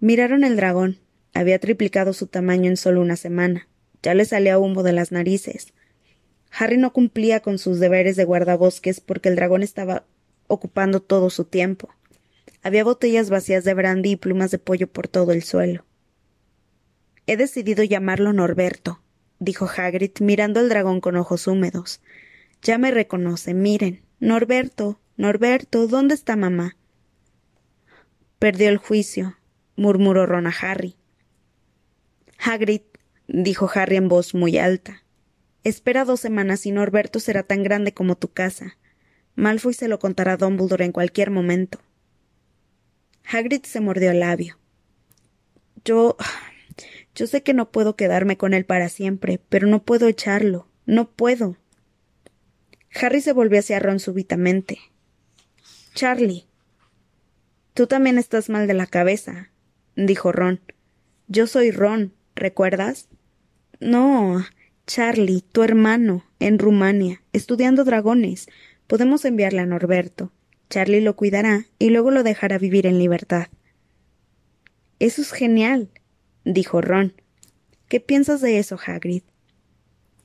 Miraron 0.00 0.44
el 0.44 0.56
dragón. 0.56 0.96
Había 1.34 1.58
triplicado 1.58 2.14
su 2.14 2.26
tamaño 2.26 2.70
en 2.70 2.78
solo 2.78 3.02
una 3.02 3.16
semana. 3.16 3.68
Ya 4.02 4.14
le 4.14 4.24
salía 4.24 4.58
humo 4.58 4.82
de 4.82 4.94
las 4.94 5.12
narices. 5.12 5.74
Harry 6.50 6.78
no 6.78 6.94
cumplía 6.94 7.40
con 7.40 7.58
sus 7.58 7.78
deberes 7.78 8.16
de 8.16 8.24
guardabosques 8.24 9.00
porque 9.00 9.28
el 9.28 9.36
dragón 9.36 9.62
estaba 9.62 10.06
ocupando 10.46 11.02
todo 11.02 11.28
su 11.28 11.44
tiempo. 11.44 11.90
Había 12.62 12.82
botellas 12.82 13.28
vacías 13.28 13.64
de 13.64 13.74
brandy 13.74 14.12
y 14.12 14.16
plumas 14.16 14.50
de 14.50 14.58
pollo 14.58 14.86
por 14.86 15.06
todo 15.06 15.32
el 15.32 15.42
suelo. 15.42 15.84
He 17.26 17.36
decidido 17.36 17.84
llamarlo 17.84 18.32
Norberto, 18.32 19.02
dijo 19.38 19.68
Hagrid 19.68 20.12
mirando 20.20 20.60
al 20.60 20.70
dragón 20.70 21.02
con 21.02 21.16
ojos 21.16 21.46
húmedos. 21.46 22.00
Ya 22.62 22.78
me 22.78 22.90
reconoce. 22.90 23.54
Miren. 23.54 24.02
Norberto. 24.18 25.00
Norberto. 25.16 25.86
¿Dónde 25.86 26.14
está 26.14 26.36
mamá? 26.36 26.76
Perdió 28.38 28.68
el 28.68 28.76
juicio, 28.76 29.36
murmuró 29.76 30.26
Ron 30.26 30.46
Harry. 30.60 30.96
Hagrid, 32.38 32.82
dijo 33.26 33.70
Harry 33.74 33.96
en 33.96 34.08
voz 34.08 34.34
muy 34.34 34.58
alta. 34.58 35.02
Espera 35.64 36.04
dos 36.04 36.20
semanas 36.20 36.66
y 36.66 36.70
Norberto 36.70 37.18
será 37.18 37.42
tan 37.42 37.62
grande 37.62 37.92
como 37.94 38.16
tu 38.16 38.28
casa. 38.28 38.76
Malfoy 39.34 39.74
se 39.74 39.88
lo 39.88 39.98
contará 39.98 40.34
a 40.34 40.36
Dumbledore 40.36 40.84
en 40.84 40.92
cualquier 40.92 41.30
momento. 41.30 41.80
Hagrid 43.24 43.64
se 43.64 43.80
mordió 43.80 44.10
el 44.10 44.20
labio. 44.20 44.58
Yo. 45.84 46.16
Yo 47.14 47.26
sé 47.26 47.42
que 47.42 47.54
no 47.54 47.70
puedo 47.70 47.96
quedarme 47.96 48.36
con 48.36 48.52
él 48.52 48.66
para 48.66 48.90
siempre, 48.90 49.40
pero 49.48 49.66
no 49.66 49.82
puedo 49.82 50.06
echarlo. 50.06 50.68
No 50.84 51.10
puedo. 51.10 51.56
Harry 53.00 53.20
se 53.20 53.32
volvió 53.32 53.58
hacia 53.58 53.78
Ron 53.78 54.00
súbitamente. 54.00 54.78
Charlie. 55.94 56.46
Tú 57.74 57.86
también 57.86 58.18
estás 58.18 58.48
mal 58.48 58.66
de 58.66 58.74
la 58.74 58.86
cabeza, 58.86 59.50
dijo 59.96 60.32
Ron. 60.32 60.60
Yo 61.28 61.46
soy 61.46 61.70
Ron, 61.70 62.14
¿recuerdas? 62.34 63.08
No, 63.80 64.44
Charlie, 64.86 65.42
tu 65.52 65.62
hermano, 65.62 66.24
en 66.38 66.58
Rumania, 66.58 67.22
estudiando 67.32 67.84
dragones. 67.84 68.46
Podemos 68.86 69.24
enviarle 69.24 69.60
a 69.60 69.66
Norberto. 69.66 70.32
Charlie 70.70 71.00
lo 71.00 71.16
cuidará 71.16 71.66
y 71.78 71.90
luego 71.90 72.10
lo 72.10 72.22
dejará 72.22 72.58
vivir 72.58 72.86
en 72.86 72.98
libertad. 72.98 73.48
Eso 74.98 75.20
es 75.20 75.32
genial, 75.32 75.90
dijo 76.44 76.80
Ron. 76.80 77.20
¿Qué 77.88 78.00
piensas 78.00 78.40
de 78.40 78.58
eso, 78.58 78.78
Hagrid? 78.84 79.22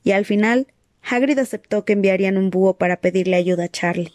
Y 0.04 0.12
al 0.12 0.24
final 0.24 0.68
Hagrid 1.02 1.38
aceptó 1.38 1.84
que 1.84 1.92
enviarían 1.92 2.38
un 2.38 2.50
búho 2.50 2.78
para 2.78 3.00
pedirle 3.00 3.36
ayuda 3.36 3.64
a 3.64 3.68
Charlie. 3.68 4.12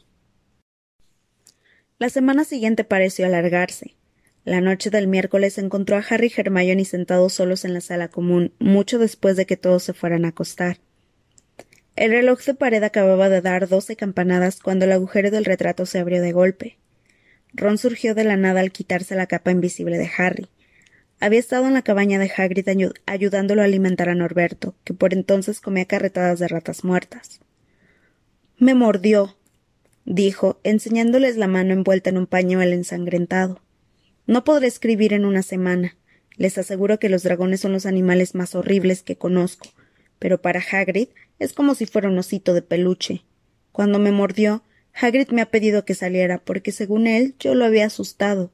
La 1.99 2.09
semana 2.09 2.43
siguiente 2.43 2.83
pareció 2.83 3.25
alargarse. 3.25 3.95
La 4.43 4.61
noche 4.61 4.89
del 4.89 5.07
miércoles 5.07 5.57
encontró 5.57 5.97
a 5.97 6.05
Harry 6.09 6.31
y 6.35 6.39
Hermione 6.39 6.85
sentados 6.85 7.33
solos 7.33 7.65
en 7.65 7.73
la 7.73 7.81
sala 7.81 8.07
común, 8.07 8.53
mucho 8.59 8.97
después 8.97 9.35
de 9.35 9.45
que 9.45 9.57
todos 9.57 9.83
se 9.83 9.93
fueran 9.93 10.23
a 10.23 10.29
acostar. 10.29 10.77
El 11.97 12.11
reloj 12.11 12.43
de 12.45 12.53
pared 12.53 12.83
acababa 12.83 13.27
de 13.27 13.41
dar 13.41 13.67
doce 13.67 13.95
campanadas 13.95 14.59
cuando 14.61 14.85
el 14.85 14.91
agujero 14.91 15.31
del 15.31 15.45
retrato 15.45 15.85
se 15.85 15.99
abrió 15.99 16.21
de 16.21 16.31
golpe. 16.31 16.77
Ron 17.53 17.77
surgió 17.77 18.13
de 18.13 18.23
la 18.23 18.37
nada 18.37 18.59
al 18.59 18.71
quitarse 18.71 19.15
la 19.15 19.25
capa 19.25 19.51
invisible 19.51 19.97
de 19.97 20.09
Harry. 20.17 20.47
Había 21.19 21.39
estado 21.39 21.65
en 21.65 21.73
la 21.73 21.81
cabaña 21.81 22.19
de 22.19 22.31
Hagrid 22.35 22.67
ayudándolo 23.05 23.61
a 23.61 23.65
alimentar 23.65 24.09
a 24.09 24.15
Norberto, 24.15 24.75
que 24.83 24.93
por 24.93 25.13
entonces 25.13 25.61
comía 25.61 25.85
carretadas 25.85 26.37
de 26.39 26.47
ratas 26.47 26.83
muertas. 26.83 27.39
Me 28.59 28.75
mordió, 28.75 29.35
dijo, 30.05 30.59
enseñándoles 30.63 31.37
la 31.37 31.47
mano 31.47 31.73
envuelta 31.73 32.11
en 32.11 32.17
un 32.17 32.27
pañuelo 32.27 32.73
ensangrentado. 32.73 33.61
No 34.27 34.43
podré 34.43 34.67
escribir 34.67 35.13
en 35.13 35.25
una 35.25 35.41
semana. 35.41 35.95
Les 36.35 36.57
aseguro 36.59 36.99
que 36.99 37.09
los 37.09 37.23
dragones 37.23 37.61
son 37.61 37.71
los 37.71 37.87
animales 37.87 38.35
más 38.35 38.53
horribles 38.53 39.01
que 39.01 39.15
conozco, 39.15 39.69
pero 40.19 40.39
para 40.39 40.61
Hagrid 40.71 41.09
es 41.39 41.53
como 41.53 41.73
si 41.73 41.87
fuera 41.87 42.09
un 42.09 42.17
osito 42.19 42.53
de 42.53 42.61
peluche. 42.61 43.23
Cuando 43.71 43.97
me 43.97 44.11
mordió, 44.11 44.63
Hagrid 44.93 45.29
me 45.29 45.41
ha 45.41 45.49
pedido 45.49 45.83
que 45.83 45.95
saliera 45.95 46.37
porque 46.39 46.71
según 46.71 47.07
él 47.07 47.35
yo 47.39 47.55
lo 47.55 47.65
había 47.65 47.85
asustado, 47.85 48.51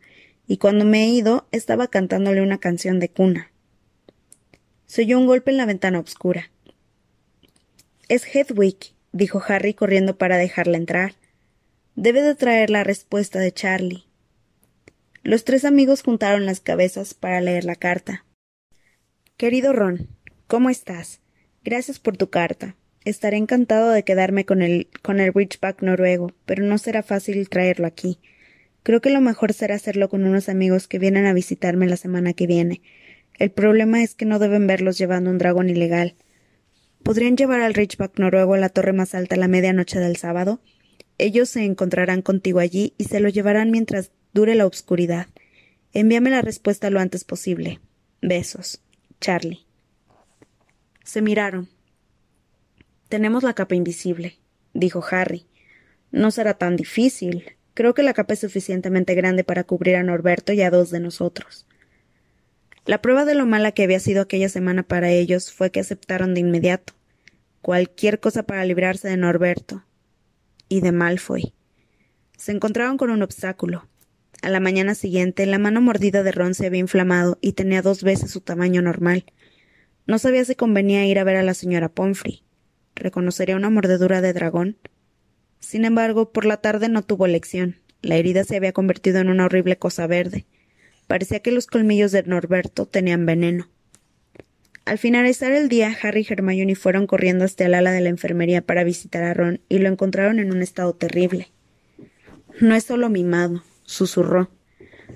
y 0.53 0.57
cuando 0.57 0.85
me 0.85 1.05
he 1.05 1.07
ido 1.07 1.47
estaba 1.51 1.87
cantándole 1.87 2.39
una 2.39 2.59
canción 2.59 2.99
de 2.99 3.09
cuna. 3.09 3.51
Se 4.85 5.01
oyó 5.01 5.17
un 5.17 5.25
golpe 5.25 5.49
en 5.49 5.57
la 5.57 5.65
ventana 5.65 5.99
oscura. 5.99 6.51
Es 8.07 8.23
Hedwig, 8.23 8.93
dijo 9.11 9.41
Harry 9.47 9.73
corriendo 9.73 10.15
para 10.19 10.37
dejarla 10.37 10.77
entrar. 10.77 11.15
Debe 11.95 12.21
de 12.21 12.35
traer 12.35 12.69
la 12.69 12.83
respuesta 12.83 13.39
de 13.39 13.51
Charlie. 13.51 14.05
Los 15.23 15.43
tres 15.43 15.65
amigos 15.65 16.03
juntaron 16.03 16.45
las 16.45 16.59
cabezas 16.59 17.15
para 17.15 17.41
leer 17.41 17.65
la 17.65 17.75
carta. 17.75 18.23
Querido 19.37 19.73
Ron, 19.73 20.07
¿cómo 20.45 20.69
estás? 20.69 21.19
Gracias 21.63 21.97
por 21.97 22.15
tu 22.15 22.29
carta. 22.29 22.75
Estaré 23.05 23.37
encantado 23.37 23.89
de 23.89 24.03
quedarme 24.03 24.45
con 24.45 24.61
el, 24.61 24.87
con 25.01 25.19
el 25.19 25.33
Ridgeback 25.33 25.81
noruego, 25.81 26.31
pero 26.45 26.63
no 26.63 26.77
será 26.77 27.01
fácil 27.01 27.49
traerlo 27.49 27.87
aquí. 27.87 28.19
Creo 28.83 29.01
que 29.01 29.09
lo 29.09 29.21
mejor 29.21 29.53
será 29.53 29.75
hacerlo 29.75 30.09
con 30.09 30.25
unos 30.25 30.49
amigos 30.49 30.87
que 30.87 30.99
vienen 30.99 31.25
a 31.25 31.33
visitarme 31.33 31.87
la 31.87 31.97
semana 31.97 32.33
que 32.33 32.47
viene. 32.47 32.81
El 33.39 33.49
problema 33.49 34.03
es 34.03 34.13
que 34.13 34.25
no 34.25 34.39
deben 34.39 34.67
verlos 34.67 34.97
llevando 34.97 35.29
un 35.29 35.37
dragón 35.37 35.69
ilegal. 35.69 36.15
¿Podrían 37.01 37.35
llevar 37.35 37.61
al 37.61 37.73
Ridgeback 37.73 38.19
noruego 38.19 38.53
a 38.53 38.57
la 38.57 38.69
torre 38.69 38.93
más 38.93 39.15
alta 39.15 39.35
a 39.35 39.37
la 39.37 39.47
medianoche 39.47 39.99
del 39.99 40.17
sábado? 40.17 40.61
Ellos 41.17 41.49
se 41.49 41.63
encontrarán 41.63 42.21
contigo 42.21 42.59
allí 42.59 42.93
y 42.97 43.05
se 43.05 43.19
lo 43.19 43.29
llevarán 43.29 43.71
mientras 43.71 44.11
dure 44.33 44.55
la 44.55 44.65
obscuridad. 44.65 45.27
Envíame 45.93 46.29
la 46.29 46.41
respuesta 46.41 46.89
lo 46.89 46.99
antes 46.99 47.23
posible. 47.23 47.79
Besos. 48.21 48.81
Charlie. 49.21 49.65
Se 51.03 51.21
miraron. 51.21 51.69
Tenemos 53.09 53.43
la 53.43 53.53
capa 53.53 53.75
invisible, 53.75 54.39
dijo 54.73 55.03
Harry. 55.11 55.45
No 56.11 56.31
será 56.31 56.55
tan 56.55 56.75
difícil. 56.75 57.57
Creo 57.73 57.93
que 57.93 58.03
la 58.03 58.13
capa 58.13 58.33
es 58.33 58.39
suficientemente 58.39 59.15
grande 59.15 59.43
para 59.43 59.63
cubrir 59.63 59.95
a 59.95 60.03
Norberto 60.03 60.53
y 60.53 60.61
a 60.61 60.69
dos 60.69 60.91
de 60.91 60.99
nosotros. 60.99 61.65
La 62.85 63.01
prueba 63.01 63.25
de 63.25 63.35
lo 63.35 63.45
mala 63.45 63.71
que 63.71 63.83
había 63.83 63.99
sido 63.99 64.21
aquella 64.21 64.49
semana 64.49 64.83
para 64.83 65.09
ellos 65.09 65.51
fue 65.51 65.71
que 65.71 65.79
aceptaron 65.79 66.33
de 66.33 66.41
inmediato. 66.41 66.93
Cualquier 67.61 68.19
cosa 68.19 68.43
para 68.43 68.65
librarse 68.65 69.07
de 69.07 69.15
Norberto, 69.15 69.83
y 70.73 70.81
de 70.81 70.91
Malfoy. 70.91 71.53
Se 72.37 72.51
encontraron 72.51 72.97
con 72.97 73.11
un 73.11 73.21
obstáculo. 73.21 73.87
A 74.41 74.49
la 74.49 74.59
mañana 74.59 74.95
siguiente, 74.95 75.45
la 75.45 75.59
mano 75.59 75.81
mordida 75.81 76.23
de 76.23 76.31
Ron 76.31 76.55
se 76.55 76.65
había 76.65 76.79
inflamado 76.79 77.37
y 77.41 77.53
tenía 77.53 77.81
dos 77.81 78.03
veces 78.03 78.31
su 78.31 78.41
tamaño 78.41 78.81
normal. 78.81 79.25
No 80.07 80.17
sabía 80.17 80.43
si 80.43 80.55
convenía 80.55 81.05
ir 81.05 81.19
a 81.19 81.23
ver 81.23 81.37
a 81.37 81.43
la 81.43 81.53
señora 81.53 81.89
Pomfrey. 81.89 82.43
¿Reconocería 82.95 83.55
una 83.55 83.69
mordedura 83.69 84.19
de 84.21 84.33
dragón? 84.33 84.77
Sin 85.63 85.85
embargo, 85.85 86.33
por 86.33 86.43
la 86.43 86.57
tarde 86.57 86.89
no 86.89 87.03
tuvo 87.03 87.25
elección. 87.25 87.77
La 88.01 88.17
herida 88.17 88.43
se 88.43 88.57
había 88.57 88.73
convertido 88.73 89.19
en 89.19 89.29
una 89.29 89.45
horrible 89.45 89.77
cosa 89.77 90.07
verde. 90.07 90.45
Parecía 91.07 91.39
que 91.39 91.53
los 91.53 91.67
colmillos 91.67 92.11
de 92.11 92.21
Norberto 92.23 92.85
tenían 92.85 93.25
veneno. 93.25 93.69
Al 94.83 94.97
finalizar 94.97 95.53
el 95.53 95.69
día, 95.69 95.95
Harry 96.03 96.27
y 96.29 96.33
Hermione 96.33 96.75
fueron 96.75 97.07
corriendo 97.07 97.45
hasta 97.45 97.65
el 97.65 97.75
ala 97.75 97.93
de 97.93 98.01
la 98.01 98.09
enfermería 98.09 98.61
para 98.61 98.83
visitar 98.83 99.23
a 99.23 99.33
Ron 99.33 99.61
y 99.69 99.79
lo 99.79 99.87
encontraron 99.87 100.39
en 100.39 100.51
un 100.51 100.61
estado 100.61 100.93
terrible. 100.95 101.47
No 102.59 102.75
es 102.75 102.83
solo 102.83 103.07
mimado, 103.07 103.63
susurró, 103.85 104.51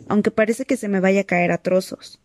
aunque 0.08 0.32
parece 0.32 0.64
que 0.64 0.78
se 0.78 0.88
me 0.88 1.02
vaya 1.02 1.22
a 1.22 1.26
caer 1.26 1.52
a 1.52 1.58
trozos. 1.58 2.22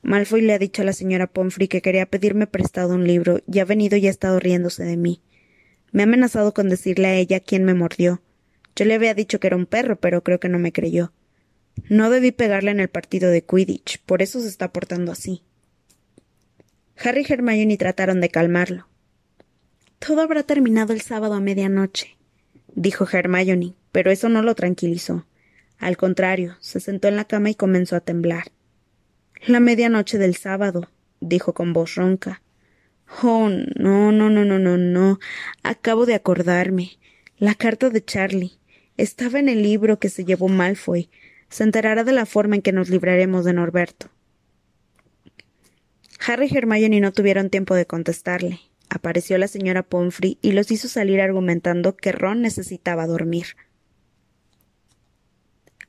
Malfoy 0.00 0.40
le 0.40 0.54
ha 0.54 0.58
dicho 0.58 0.80
a 0.80 0.86
la 0.86 0.94
señora 0.94 1.26
Pomfrey 1.26 1.68
que 1.68 1.82
quería 1.82 2.06
pedirme 2.06 2.46
prestado 2.46 2.94
un 2.94 3.06
libro 3.06 3.42
y 3.46 3.58
ha 3.58 3.66
venido 3.66 3.98
y 3.98 4.06
ha 4.06 4.10
estado 4.10 4.40
riéndose 4.40 4.82
de 4.82 4.96
mí. 4.96 5.20
Me 5.92 6.02
ha 6.02 6.06
amenazado 6.06 6.54
con 6.54 6.68
decirle 6.68 7.08
a 7.08 7.14
ella 7.14 7.40
quién 7.40 7.64
me 7.64 7.74
mordió. 7.74 8.22
Yo 8.76 8.84
le 8.84 8.94
había 8.94 9.14
dicho 9.14 9.40
que 9.40 9.48
era 9.48 9.56
un 9.56 9.66
perro, 9.66 9.96
pero 9.96 10.22
creo 10.22 10.40
que 10.40 10.48
no 10.48 10.58
me 10.58 10.72
creyó. 10.72 11.12
No 11.88 12.10
debí 12.10 12.32
pegarle 12.32 12.70
en 12.70 12.80
el 12.80 12.88
partido 12.88 13.30
de 13.30 13.42
Quidditch, 13.42 14.00
por 14.04 14.22
eso 14.22 14.40
se 14.40 14.48
está 14.48 14.72
portando 14.72 15.12
así. 15.12 15.42
Harry 17.02 17.24
y 17.26 17.32
Hermione 17.32 17.76
trataron 17.76 18.20
de 18.20 18.28
calmarlo. 18.28 18.86
Todo 19.98 20.20
habrá 20.20 20.42
terminado 20.42 20.92
el 20.92 21.00
sábado 21.00 21.34
a 21.34 21.40
medianoche, 21.40 22.16
dijo 22.74 23.06
Hermione, 23.10 23.74
pero 23.92 24.10
eso 24.10 24.28
no 24.28 24.42
lo 24.42 24.54
tranquilizó. 24.54 25.26
Al 25.78 25.96
contrario, 25.96 26.56
se 26.60 26.78
sentó 26.78 27.08
en 27.08 27.16
la 27.16 27.24
cama 27.24 27.50
y 27.50 27.54
comenzó 27.54 27.96
a 27.96 28.00
temblar. 28.00 28.52
La 29.46 29.60
medianoche 29.60 30.18
del 30.18 30.36
sábado, 30.36 30.90
dijo 31.20 31.54
con 31.54 31.72
voz 31.72 31.94
ronca. 31.94 32.42
Oh, 33.22 33.48
no, 33.48 34.12
no, 34.12 34.30
no, 34.30 34.44
no, 34.44 34.58
no, 34.58 34.78
no. 34.78 35.18
Acabo 35.62 36.06
de 36.06 36.14
acordarme. 36.14 36.98
La 37.38 37.54
carta 37.54 37.90
de 37.90 38.04
Charlie. 38.04 38.58
Estaba 38.96 39.38
en 39.38 39.48
el 39.48 39.62
libro 39.62 39.98
que 39.98 40.08
se 40.08 40.24
llevó 40.24 40.48
Malfoy. 40.48 41.10
Se 41.48 41.64
enterará 41.64 42.04
de 42.04 42.12
la 42.12 42.26
forma 42.26 42.56
en 42.56 42.62
que 42.62 42.72
nos 42.72 42.88
libraremos 42.88 43.44
de 43.44 43.52
Norberto. 43.52 44.10
Harry 46.26 46.48
y 46.50 46.56
Hermione 46.56 47.00
no 47.00 47.12
tuvieron 47.12 47.50
tiempo 47.50 47.74
de 47.74 47.86
contestarle. 47.86 48.60
Apareció 48.88 49.38
la 49.38 49.48
señora 49.48 49.82
Pomfrey 49.82 50.38
y 50.42 50.52
los 50.52 50.70
hizo 50.70 50.88
salir 50.88 51.20
argumentando 51.20 51.96
que 51.96 52.12
Ron 52.12 52.42
necesitaba 52.42 53.06
dormir. 53.06 53.56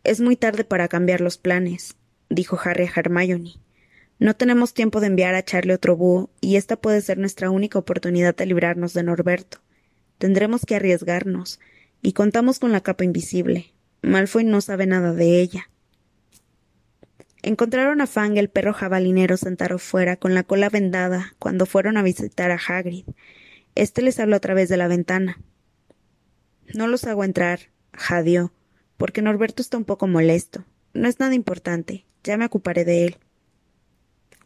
Es 0.03 0.21
muy 0.21 0.35
tarde 0.35 0.63
para 0.63 0.87
cambiar 0.87 1.21
los 1.21 1.37
planes, 1.37 1.95
dijo 2.29 2.59
Harry 2.63 2.85
a 2.85 2.91
Hermione. 2.95 3.55
No 4.21 4.35
tenemos 4.35 4.75
tiempo 4.75 4.99
de 4.99 5.07
enviar 5.07 5.33
a 5.33 5.43
Charlie 5.43 5.73
otro 5.73 5.97
búho, 5.97 6.29
y 6.41 6.57
esta 6.57 6.75
puede 6.75 7.01
ser 7.01 7.17
nuestra 7.17 7.49
única 7.49 7.79
oportunidad 7.79 8.35
de 8.35 8.45
librarnos 8.45 8.93
de 8.93 9.01
Norberto. 9.01 9.57
Tendremos 10.19 10.63
que 10.63 10.75
arriesgarnos, 10.75 11.59
y 12.03 12.13
contamos 12.13 12.59
con 12.59 12.71
la 12.71 12.81
capa 12.81 13.03
invisible. 13.03 13.73
Malfoy 14.03 14.43
no 14.43 14.61
sabe 14.61 14.85
nada 14.85 15.13
de 15.13 15.41
ella. 15.41 15.71
Encontraron 17.41 17.99
a 17.99 18.05
Fang, 18.05 18.37
el 18.37 18.51
perro 18.51 18.73
jabalinero, 18.73 19.37
sentado 19.37 19.79
fuera, 19.79 20.17
con 20.17 20.35
la 20.35 20.43
cola 20.43 20.69
vendada, 20.69 21.33
cuando 21.39 21.65
fueron 21.65 21.97
a 21.97 22.03
visitar 22.03 22.51
a 22.51 22.59
Hagrid. 22.63 23.05
Este 23.73 24.03
les 24.03 24.19
habló 24.19 24.35
a 24.35 24.39
través 24.39 24.69
de 24.69 24.77
la 24.77 24.87
ventana. 24.87 25.41
No 26.75 26.85
los 26.85 27.05
hago 27.05 27.23
entrar, 27.23 27.71
jadeó, 27.91 28.53
porque 28.97 29.23
Norberto 29.23 29.63
está 29.63 29.77
un 29.77 29.85
poco 29.85 30.05
molesto. 30.05 30.63
No 30.93 31.07
es 31.07 31.19
nada 31.19 31.33
importante, 31.33 32.05
ya 32.23 32.37
me 32.37 32.45
ocuparé 32.45 32.85
de 32.85 33.05
él. 33.07 33.17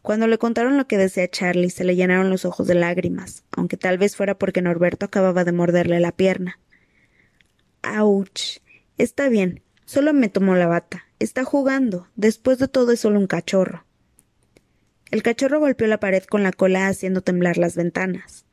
Cuando 0.06 0.28
le 0.28 0.38
contaron 0.38 0.76
lo 0.76 0.86
que 0.86 0.98
decía 0.98 1.28
Charlie, 1.28 1.68
se 1.68 1.82
le 1.82 1.96
llenaron 1.96 2.30
los 2.30 2.44
ojos 2.44 2.68
de 2.68 2.76
lágrimas, 2.76 3.42
aunque 3.50 3.76
tal 3.76 3.98
vez 3.98 4.14
fuera 4.14 4.38
porque 4.38 4.62
Norberto 4.62 5.04
acababa 5.04 5.42
de 5.42 5.50
morderle 5.50 5.98
la 5.98 6.12
pierna. 6.12 6.60
¡Auch! 7.82 8.60
Está 8.98 9.28
bien, 9.28 9.64
solo 9.84 10.12
me 10.12 10.28
tomó 10.28 10.54
la 10.54 10.68
bata. 10.68 11.06
Está 11.18 11.42
jugando. 11.42 12.06
Después 12.14 12.58
de 12.58 12.68
todo 12.68 12.92
es 12.92 13.00
solo 13.00 13.18
un 13.18 13.26
cachorro. 13.26 13.84
El 15.10 15.24
cachorro 15.24 15.58
golpeó 15.58 15.88
la 15.88 15.98
pared 15.98 16.22
con 16.22 16.44
la 16.44 16.52
cola 16.52 16.86
haciendo 16.86 17.22
temblar 17.22 17.58
las 17.58 17.74
ventanas. 17.74 18.46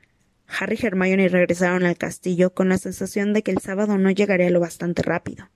Harry 0.47 0.79
y 0.81 0.87
Hermione 0.87 1.29
regresaron 1.29 1.85
al 1.85 1.99
castillo 1.99 2.55
con 2.55 2.67
la 2.67 2.79
sensación 2.79 3.31
de 3.31 3.43
que 3.43 3.51
el 3.51 3.59
sábado 3.59 3.99
no 3.99 4.09
llegaría 4.09 4.49
lo 4.49 4.59
bastante 4.59 5.03
rápido. 5.03 5.49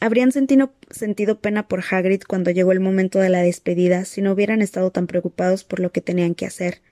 Habrían 0.00 0.30
sentido, 0.30 1.40
pena 1.40 1.66
por 1.66 1.82
Hagrid 1.90 2.22
cuando 2.22 2.52
llegó 2.52 2.70
el 2.70 2.80
momento 2.80 3.18
de 3.18 3.30
la 3.30 3.42
despedida 3.42 4.04
si 4.04 4.22
no 4.22 4.32
hubieran 4.32 4.62
estado 4.62 4.92
tan 4.92 5.08
preocupados 5.08 5.64
por 5.64 5.80
lo 5.80 5.90
que 5.90 6.00
tenían 6.00 6.34
que 6.36 6.46
hacer. 6.46 6.82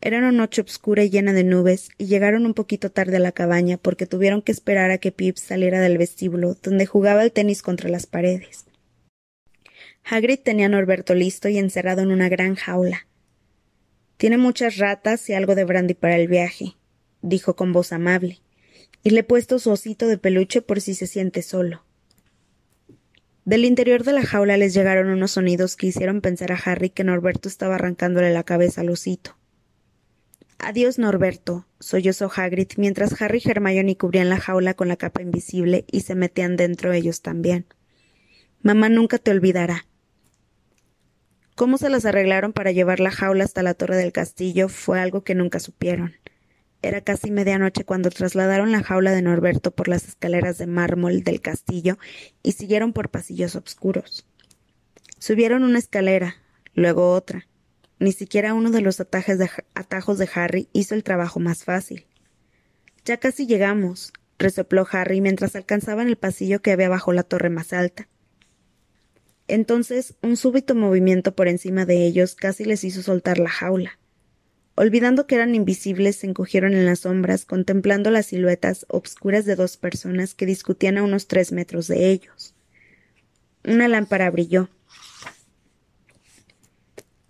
Era 0.00 0.18
una 0.18 0.32
noche 0.32 0.60
oscura 0.60 1.04
y 1.04 1.10
llena 1.10 1.32
de 1.32 1.44
nubes, 1.44 1.88
y 1.98 2.06
llegaron 2.06 2.44
un 2.44 2.54
poquito 2.54 2.90
tarde 2.90 3.16
a 3.16 3.20
la 3.20 3.32
cabaña 3.32 3.76
porque 3.78 4.06
tuvieron 4.06 4.42
que 4.42 4.52
esperar 4.52 4.90
a 4.90 4.98
que 4.98 5.12
Pips 5.12 5.40
saliera 5.40 5.80
del 5.80 5.98
vestíbulo, 5.98 6.54
donde 6.62 6.84
jugaba 6.84 7.22
el 7.22 7.32
tenis 7.32 7.62
contra 7.62 7.88
las 7.88 8.06
paredes. 8.06 8.66
Hagrid 10.04 10.40
tenía 10.40 10.66
a 10.66 10.68
Norberto 10.68 11.14
listo 11.14 11.48
y 11.48 11.58
encerrado 11.58 12.02
en 12.02 12.10
una 12.10 12.28
gran 12.28 12.56
jaula. 12.56 13.06
Tiene 14.16 14.36
muchas 14.36 14.76
ratas 14.78 15.28
y 15.30 15.34
algo 15.34 15.54
de 15.54 15.64
brandy 15.64 15.94
para 15.94 16.16
el 16.16 16.28
viaje, 16.28 16.76
dijo 17.22 17.56
con 17.56 17.72
voz 17.72 17.92
amable, 17.92 18.40
y 19.02 19.10
le 19.10 19.20
he 19.20 19.24
puesto 19.24 19.58
su 19.58 19.70
osito 19.70 20.06
de 20.08 20.18
peluche 20.18 20.60
por 20.60 20.80
si 20.80 20.94
se 20.94 21.06
siente 21.06 21.42
solo. 21.42 21.85
Del 23.46 23.64
interior 23.64 24.02
de 24.02 24.12
la 24.12 24.26
jaula 24.26 24.56
les 24.56 24.74
llegaron 24.74 25.08
unos 25.08 25.30
sonidos 25.30 25.76
que 25.76 25.86
hicieron 25.86 26.20
pensar 26.20 26.50
a 26.50 26.56
Harry 26.56 26.90
que 26.90 27.04
Norberto 27.04 27.48
estaba 27.48 27.76
arrancándole 27.76 28.32
la 28.32 28.42
cabeza 28.42 28.80
al 28.80 28.90
osito. 28.90 29.36
Adiós, 30.58 30.98
Norberto, 30.98 31.64
sollozó 31.78 32.28
Hagrid 32.34 32.72
mientras 32.76 33.22
Harry 33.22 33.40
y 33.44 33.48
Hermione 33.48 33.96
cubrían 33.96 34.30
la 34.30 34.40
jaula 34.40 34.74
con 34.74 34.88
la 34.88 34.96
capa 34.96 35.22
invisible 35.22 35.84
y 35.88 36.00
se 36.00 36.16
metían 36.16 36.56
dentro 36.56 36.92
ellos 36.92 37.22
también. 37.22 37.66
Mamá 38.62 38.88
nunca 38.88 39.18
te 39.18 39.30
olvidará. 39.30 39.86
Cómo 41.54 41.78
se 41.78 41.88
las 41.88 42.04
arreglaron 42.04 42.52
para 42.52 42.72
llevar 42.72 42.98
la 42.98 43.12
jaula 43.12 43.44
hasta 43.44 43.62
la 43.62 43.74
torre 43.74 43.96
del 43.96 44.10
castillo 44.10 44.68
fue 44.68 44.98
algo 44.98 45.22
que 45.22 45.36
nunca 45.36 45.60
supieron. 45.60 46.16
Era 46.82 47.00
casi 47.00 47.30
medianoche 47.30 47.84
cuando 47.84 48.10
trasladaron 48.10 48.70
la 48.70 48.82
jaula 48.82 49.12
de 49.12 49.22
Norberto 49.22 49.70
por 49.70 49.88
las 49.88 50.06
escaleras 50.06 50.58
de 50.58 50.66
mármol 50.66 51.22
del 51.22 51.40
castillo 51.40 51.98
y 52.42 52.52
siguieron 52.52 52.92
por 52.92 53.10
pasillos 53.10 53.56
oscuros. 53.56 54.26
Subieron 55.18 55.64
una 55.64 55.78
escalera, 55.78 56.36
luego 56.74 57.12
otra. 57.12 57.46
Ni 57.98 58.12
siquiera 58.12 58.54
uno 58.54 58.70
de 58.70 58.82
los 58.82 59.00
atajos 59.00 60.18
de 60.18 60.28
Harry 60.34 60.68
hizo 60.72 60.94
el 60.94 61.02
trabajo 61.02 61.40
más 61.40 61.64
fácil. 61.64 62.06
Ya 63.04 63.16
casi 63.16 63.46
llegamos, 63.46 64.12
resopló 64.38 64.86
Harry 64.90 65.20
mientras 65.20 65.56
alcanzaban 65.56 66.08
el 66.08 66.16
pasillo 66.16 66.60
que 66.60 66.72
había 66.72 66.88
bajo 66.88 67.12
la 67.12 67.22
torre 67.22 67.48
más 67.48 67.72
alta. 67.72 68.08
Entonces 69.48 70.14
un 70.22 70.36
súbito 70.36 70.74
movimiento 70.74 71.34
por 71.34 71.48
encima 71.48 71.86
de 71.86 72.04
ellos 72.04 72.34
casi 72.34 72.64
les 72.64 72.84
hizo 72.84 73.02
soltar 73.02 73.38
la 73.38 73.50
jaula. 73.50 73.98
Olvidando 74.78 75.26
que 75.26 75.36
eran 75.36 75.54
invisibles, 75.54 76.16
se 76.16 76.26
encogieron 76.26 76.74
en 76.74 76.84
las 76.84 77.00
sombras, 77.00 77.46
contemplando 77.46 78.10
las 78.10 78.26
siluetas 78.26 78.84
obscuras 78.90 79.46
de 79.46 79.56
dos 79.56 79.78
personas 79.78 80.34
que 80.34 80.44
discutían 80.44 80.98
a 80.98 81.02
unos 81.02 81.28
tres 81.28 81.50
metros 81.50 81.88
de 81.88 82.10
ellos. 82.10 82.54
Una 83.64 83.88
lámpara 83.88 84.30
brilló. 84.30 84.68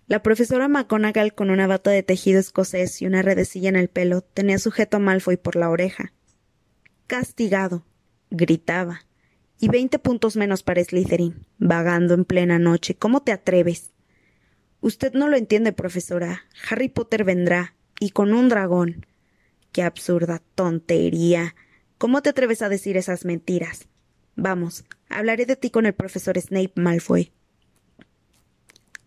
La 0.07 0.21
profesora 0.21 0.67
McGonagall, 0.67 1.33
con 1.33 1.49
una 1.49 1.67
bata 1.67 1.89
de 1.89 2.03
tejido 2.03 2.39
escocés 2.39 3.01
y 3.01 3.07
una 3.07 3.21
redecilla 3.21 3.69
en 3.69 3.77
el 3.77 3.87
pelo, 3.87 4.21
tenía 4.21 4.59
sujeto 4.59 4.97
a 4.97 4.99
Malfoy 4.99 5.37
por 5.37 5.55
la 5.55 5.69
oreja. 5.69 6.13
Castigado. 7.07 7.85
gritaba. 8.29 9.05
Y 9.59 9.69
veinte 9.69 9.99
puntos 9.99 10.35
menos 10.35 10.63
para 10.63 10.83
Slytherin, 10.83 11.47
vagando 11.57 12.13
en 12.13 12.25
plena 12.25 12.59
noche. 12.59 12.95
¿Cómo 12.95 13.23
te 13.23 13.31
atreves? 13.31 13.91
Usted 14.81 15.13
no 15.13 15.27
lo 15.27 15.37
entiende, 15.37 15.73
profesora. 15.73 16.43
Harry 16.69 16.89
Potter 16.89 17.23
vendrá, 17.23 17.75
y 17.99 18.11
con 18.11 18.33
un 18.33 18.49
dragón. 18.49 19.05
Qué 19.71 19.83
absurda 19.83 20.41
tontería. 20.55 21.55
¿Cómo 21.97 22.21
te 22.21 22.29
atreves 22.29 22.61
a 22.61 22.69
decir 22.69 22.97
esas 22.97 23.25
mentiras? 23.25 23.87
Vamos, 24.35 24.85
hablaré 25.09 25.45
de 25.45 25.55
ti 25.55 25.71
con 25.71 25.85
el 25.85 25.93
profesor 25.93 26.39
Snape 26.39 26.73
Malfoy. 26.75 27.31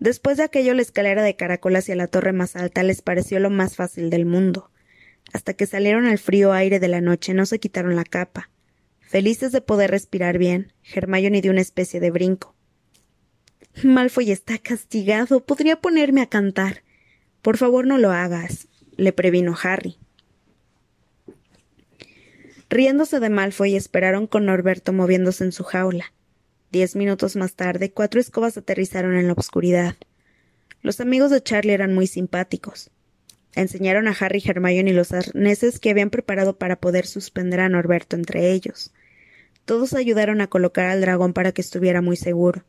Después 0.01 0.39
de 0.39 0.45
aquello, 0.45 0.75
la 0.75 0.83
escalera 0.83 1.23
de 1.23 1.37
caracol 1.37 1.77
hacia 1.77 1.95
la 1.95 2.09
torre 2.09 2.33
más 2.33 2.57
alta 2.57 2.83
les 2.83 3.03
pareció 3.03 3.39
lo 3.39 3.51
más 3.51 3.77
fácil 3.77 4.11
del 4.11 4.27
mundo. 4.27 4.71
Hasta 5.33 5.55
que 5.55 5.67
salieron 5.67 6.07
al 6.07 6.19
frío 6.19 6.53
aire 6.53 6.81
de 6.81 6.89
la 6.89 7.01
noche 7.01 7.35
no 7.35 7.47
se 7.47 7.61
quitaron 7.61 7.95
la 7.95 8.05
capa. 8.05 8.51
Felices 9.01 9.53
de 9.53 9.61
poder 9.61 9.91
respirar 9.91 10.39
bien, 10.39 10.73
Hermione 10.83 11.43
dio 11.43 11.53
una 11.53 11.61
especie 11.61 12.01
de 12.01 12.11
brinco. 12.11 12.57
Malfoy 13.83 14.31
está 14.31 14.59
castigado. 14.59 15.41
Podría 15.45 15.77
ponerme 15.77 16.23
a 16.23 16.27
cantar. 16.27 16.83
Por 17.43 17.57
favor, 17.57 17.87
no 17.87 17.99
lo 17.99 18.11
hagas, 18.11 18.69
le 18.97 19.13
previno 19.13 19.57
Harry. 19.63 19.97
Riéndose 22.69 23.19
de 23.19 23.31
Malfoy, 23.31 23.75
esperaron 23.75 24.27
con 24.27 24.47
Norberto 24.47 24.93
moviéndose 24.93 25.45
en 25.45 25.53
su 25.53 25.65
jaula. 25.65 26.13
Diez 26.71 26.95
minutos 26.95 27.35
más 27.35 27.55
tarde, 27.55 27.91
cuatro 27.91 28.21
escobas 28.21 28.57
aterrizaron 28.57 29.17
en 29.17 29.27
la 29.27 29.33
oscuridad. 29.33 29.97
Los 30.83 31.01
amigos 31.01 31.31
de 31.31 31.43
Charlie 31.43 31.73
eran 31.73 31.95
muy 31.95 32.07
simpáticos. 32.07 32.91
Enseñaron 33.55 34.07
a 34.07 34.13
Harry 34.13 34.43
y 34.45 34.93
los 34.93 35.13
arneses 35.13 35.81
que 35.81 35.91
habían 35.91 36.11
preparado 36.11 36.59
para 36.59 36.77
poder 36.77 37.07
suspender 37.07 37.61
a 37.61 37.69
Norberto 37.69 38.15
entre 38.15 38.53
ellos. 38.53 38.93
Todos 39.65 39.95
ayudaron 39.95 40.41
a 40.41 40.47
colocar 40.47 40.87
al 40.87 41.01
dragón 41.01 41.33
para 41.33 41.53
que 41.53 41.61
estuviera 41.61 42.01
muy 42.03 42.17
seguro. 42.17 42.65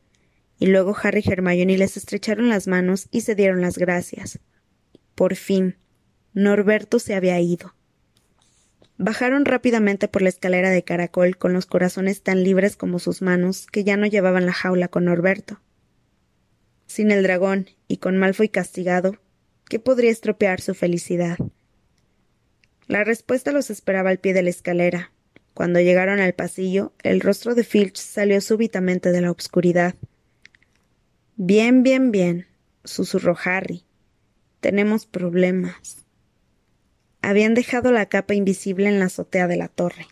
Y 0.62 0.68
luego 0.68 0.96
Harry 1.02 1.24
y 1.26 1.32
Hermione 1.32 1.76
les 1.76 1.98
estrecharon 1.98 2.48
las 2.48 2.68
manos 2.68 3.08
y 3.10 3.22
se 3.22 3.34
dieron 3.34 3.62
las 3.62 3.80
gracias. 3.80 4.38
Por 5.16 5.36
fin, 5.36 5.78
Norberto 6.36 7.00
se 7.00 7.16
había 7.16 7.40
ido. 7.40 7.74
Bajaron 9.00 9.46
rápidamente 9.46 10.08
por 10.08 10.22
la 10.22 10.30
escalera 10.30 10.70
de 10.70 10.84
caracol 10.84 11.36
con 11.36 11.54
los 11.54 11.66
corazones 11.66 12.22
tan 12.22 12.44
libres 12.44 12.76
como 12.78 13.00
sus 13.00 13.24
manos 13.24 13.66
que 13.72 13.84
ya 13.84 13.98
no 13.98 14.06
llevaban 14.06 14.46
la 14.46 14.54
jaula 14.54 14.88
con 14.88 15.06
Norberto. 15.06 15.60
Sin 16.86 17.10
el 17.10 17.24
dragón 17.24 17.66
y 17.88 17.98
con 17.98 18.20
Malfoy 18.20 18.50
castigado, 18.50 19.18
¿qué 19.68 19.80
podría 19.80 20.12
estropear 20.12 20.62
su 20.62 20.76
felicidad? 20.76 21.40
La 22.86 23.04
respuesta 23.04 23.52
los 23.52 23.72
esperaba 23.72 24.12
al 24.12 24.20
pie 24.20 24.36
de 24.36 24.44
la 24.44 24.52
escalera, 24.52 25.12
cuando 25.56 25.80
llegaron 25.80 26.20
al 26.20 26.34
pasillo, 26.34 26.94
el 27.02 27.20
rostro 27.20 27.56
de 27.56 27.64
Filch 27.64 27.98
salió 27.98 28.40
súbitamente 28.42 29.12
de 29.12 29.22
la 29.22 29.32
obscuridad. 29.32 29.96
Bien, 31.44 31.82
bien, 31.82 32.12
bien, 32.12 32.46
susurró 32.84 33.36
Harry. 33.44 33.84
Tenemos 34.60 35.08
problemas. 35.08 36.06
Habían 37.24 37.56
dejado 37.56 37.92
la 37.92 38.06
capa 38.06 38.36
invisible 38.36 38.88
en 38.88 39.00
la 39.00 39.06
azotea 39.06 39.48
de 39.48 39.58
la 39.58 39.68
torre. 39.68 40.06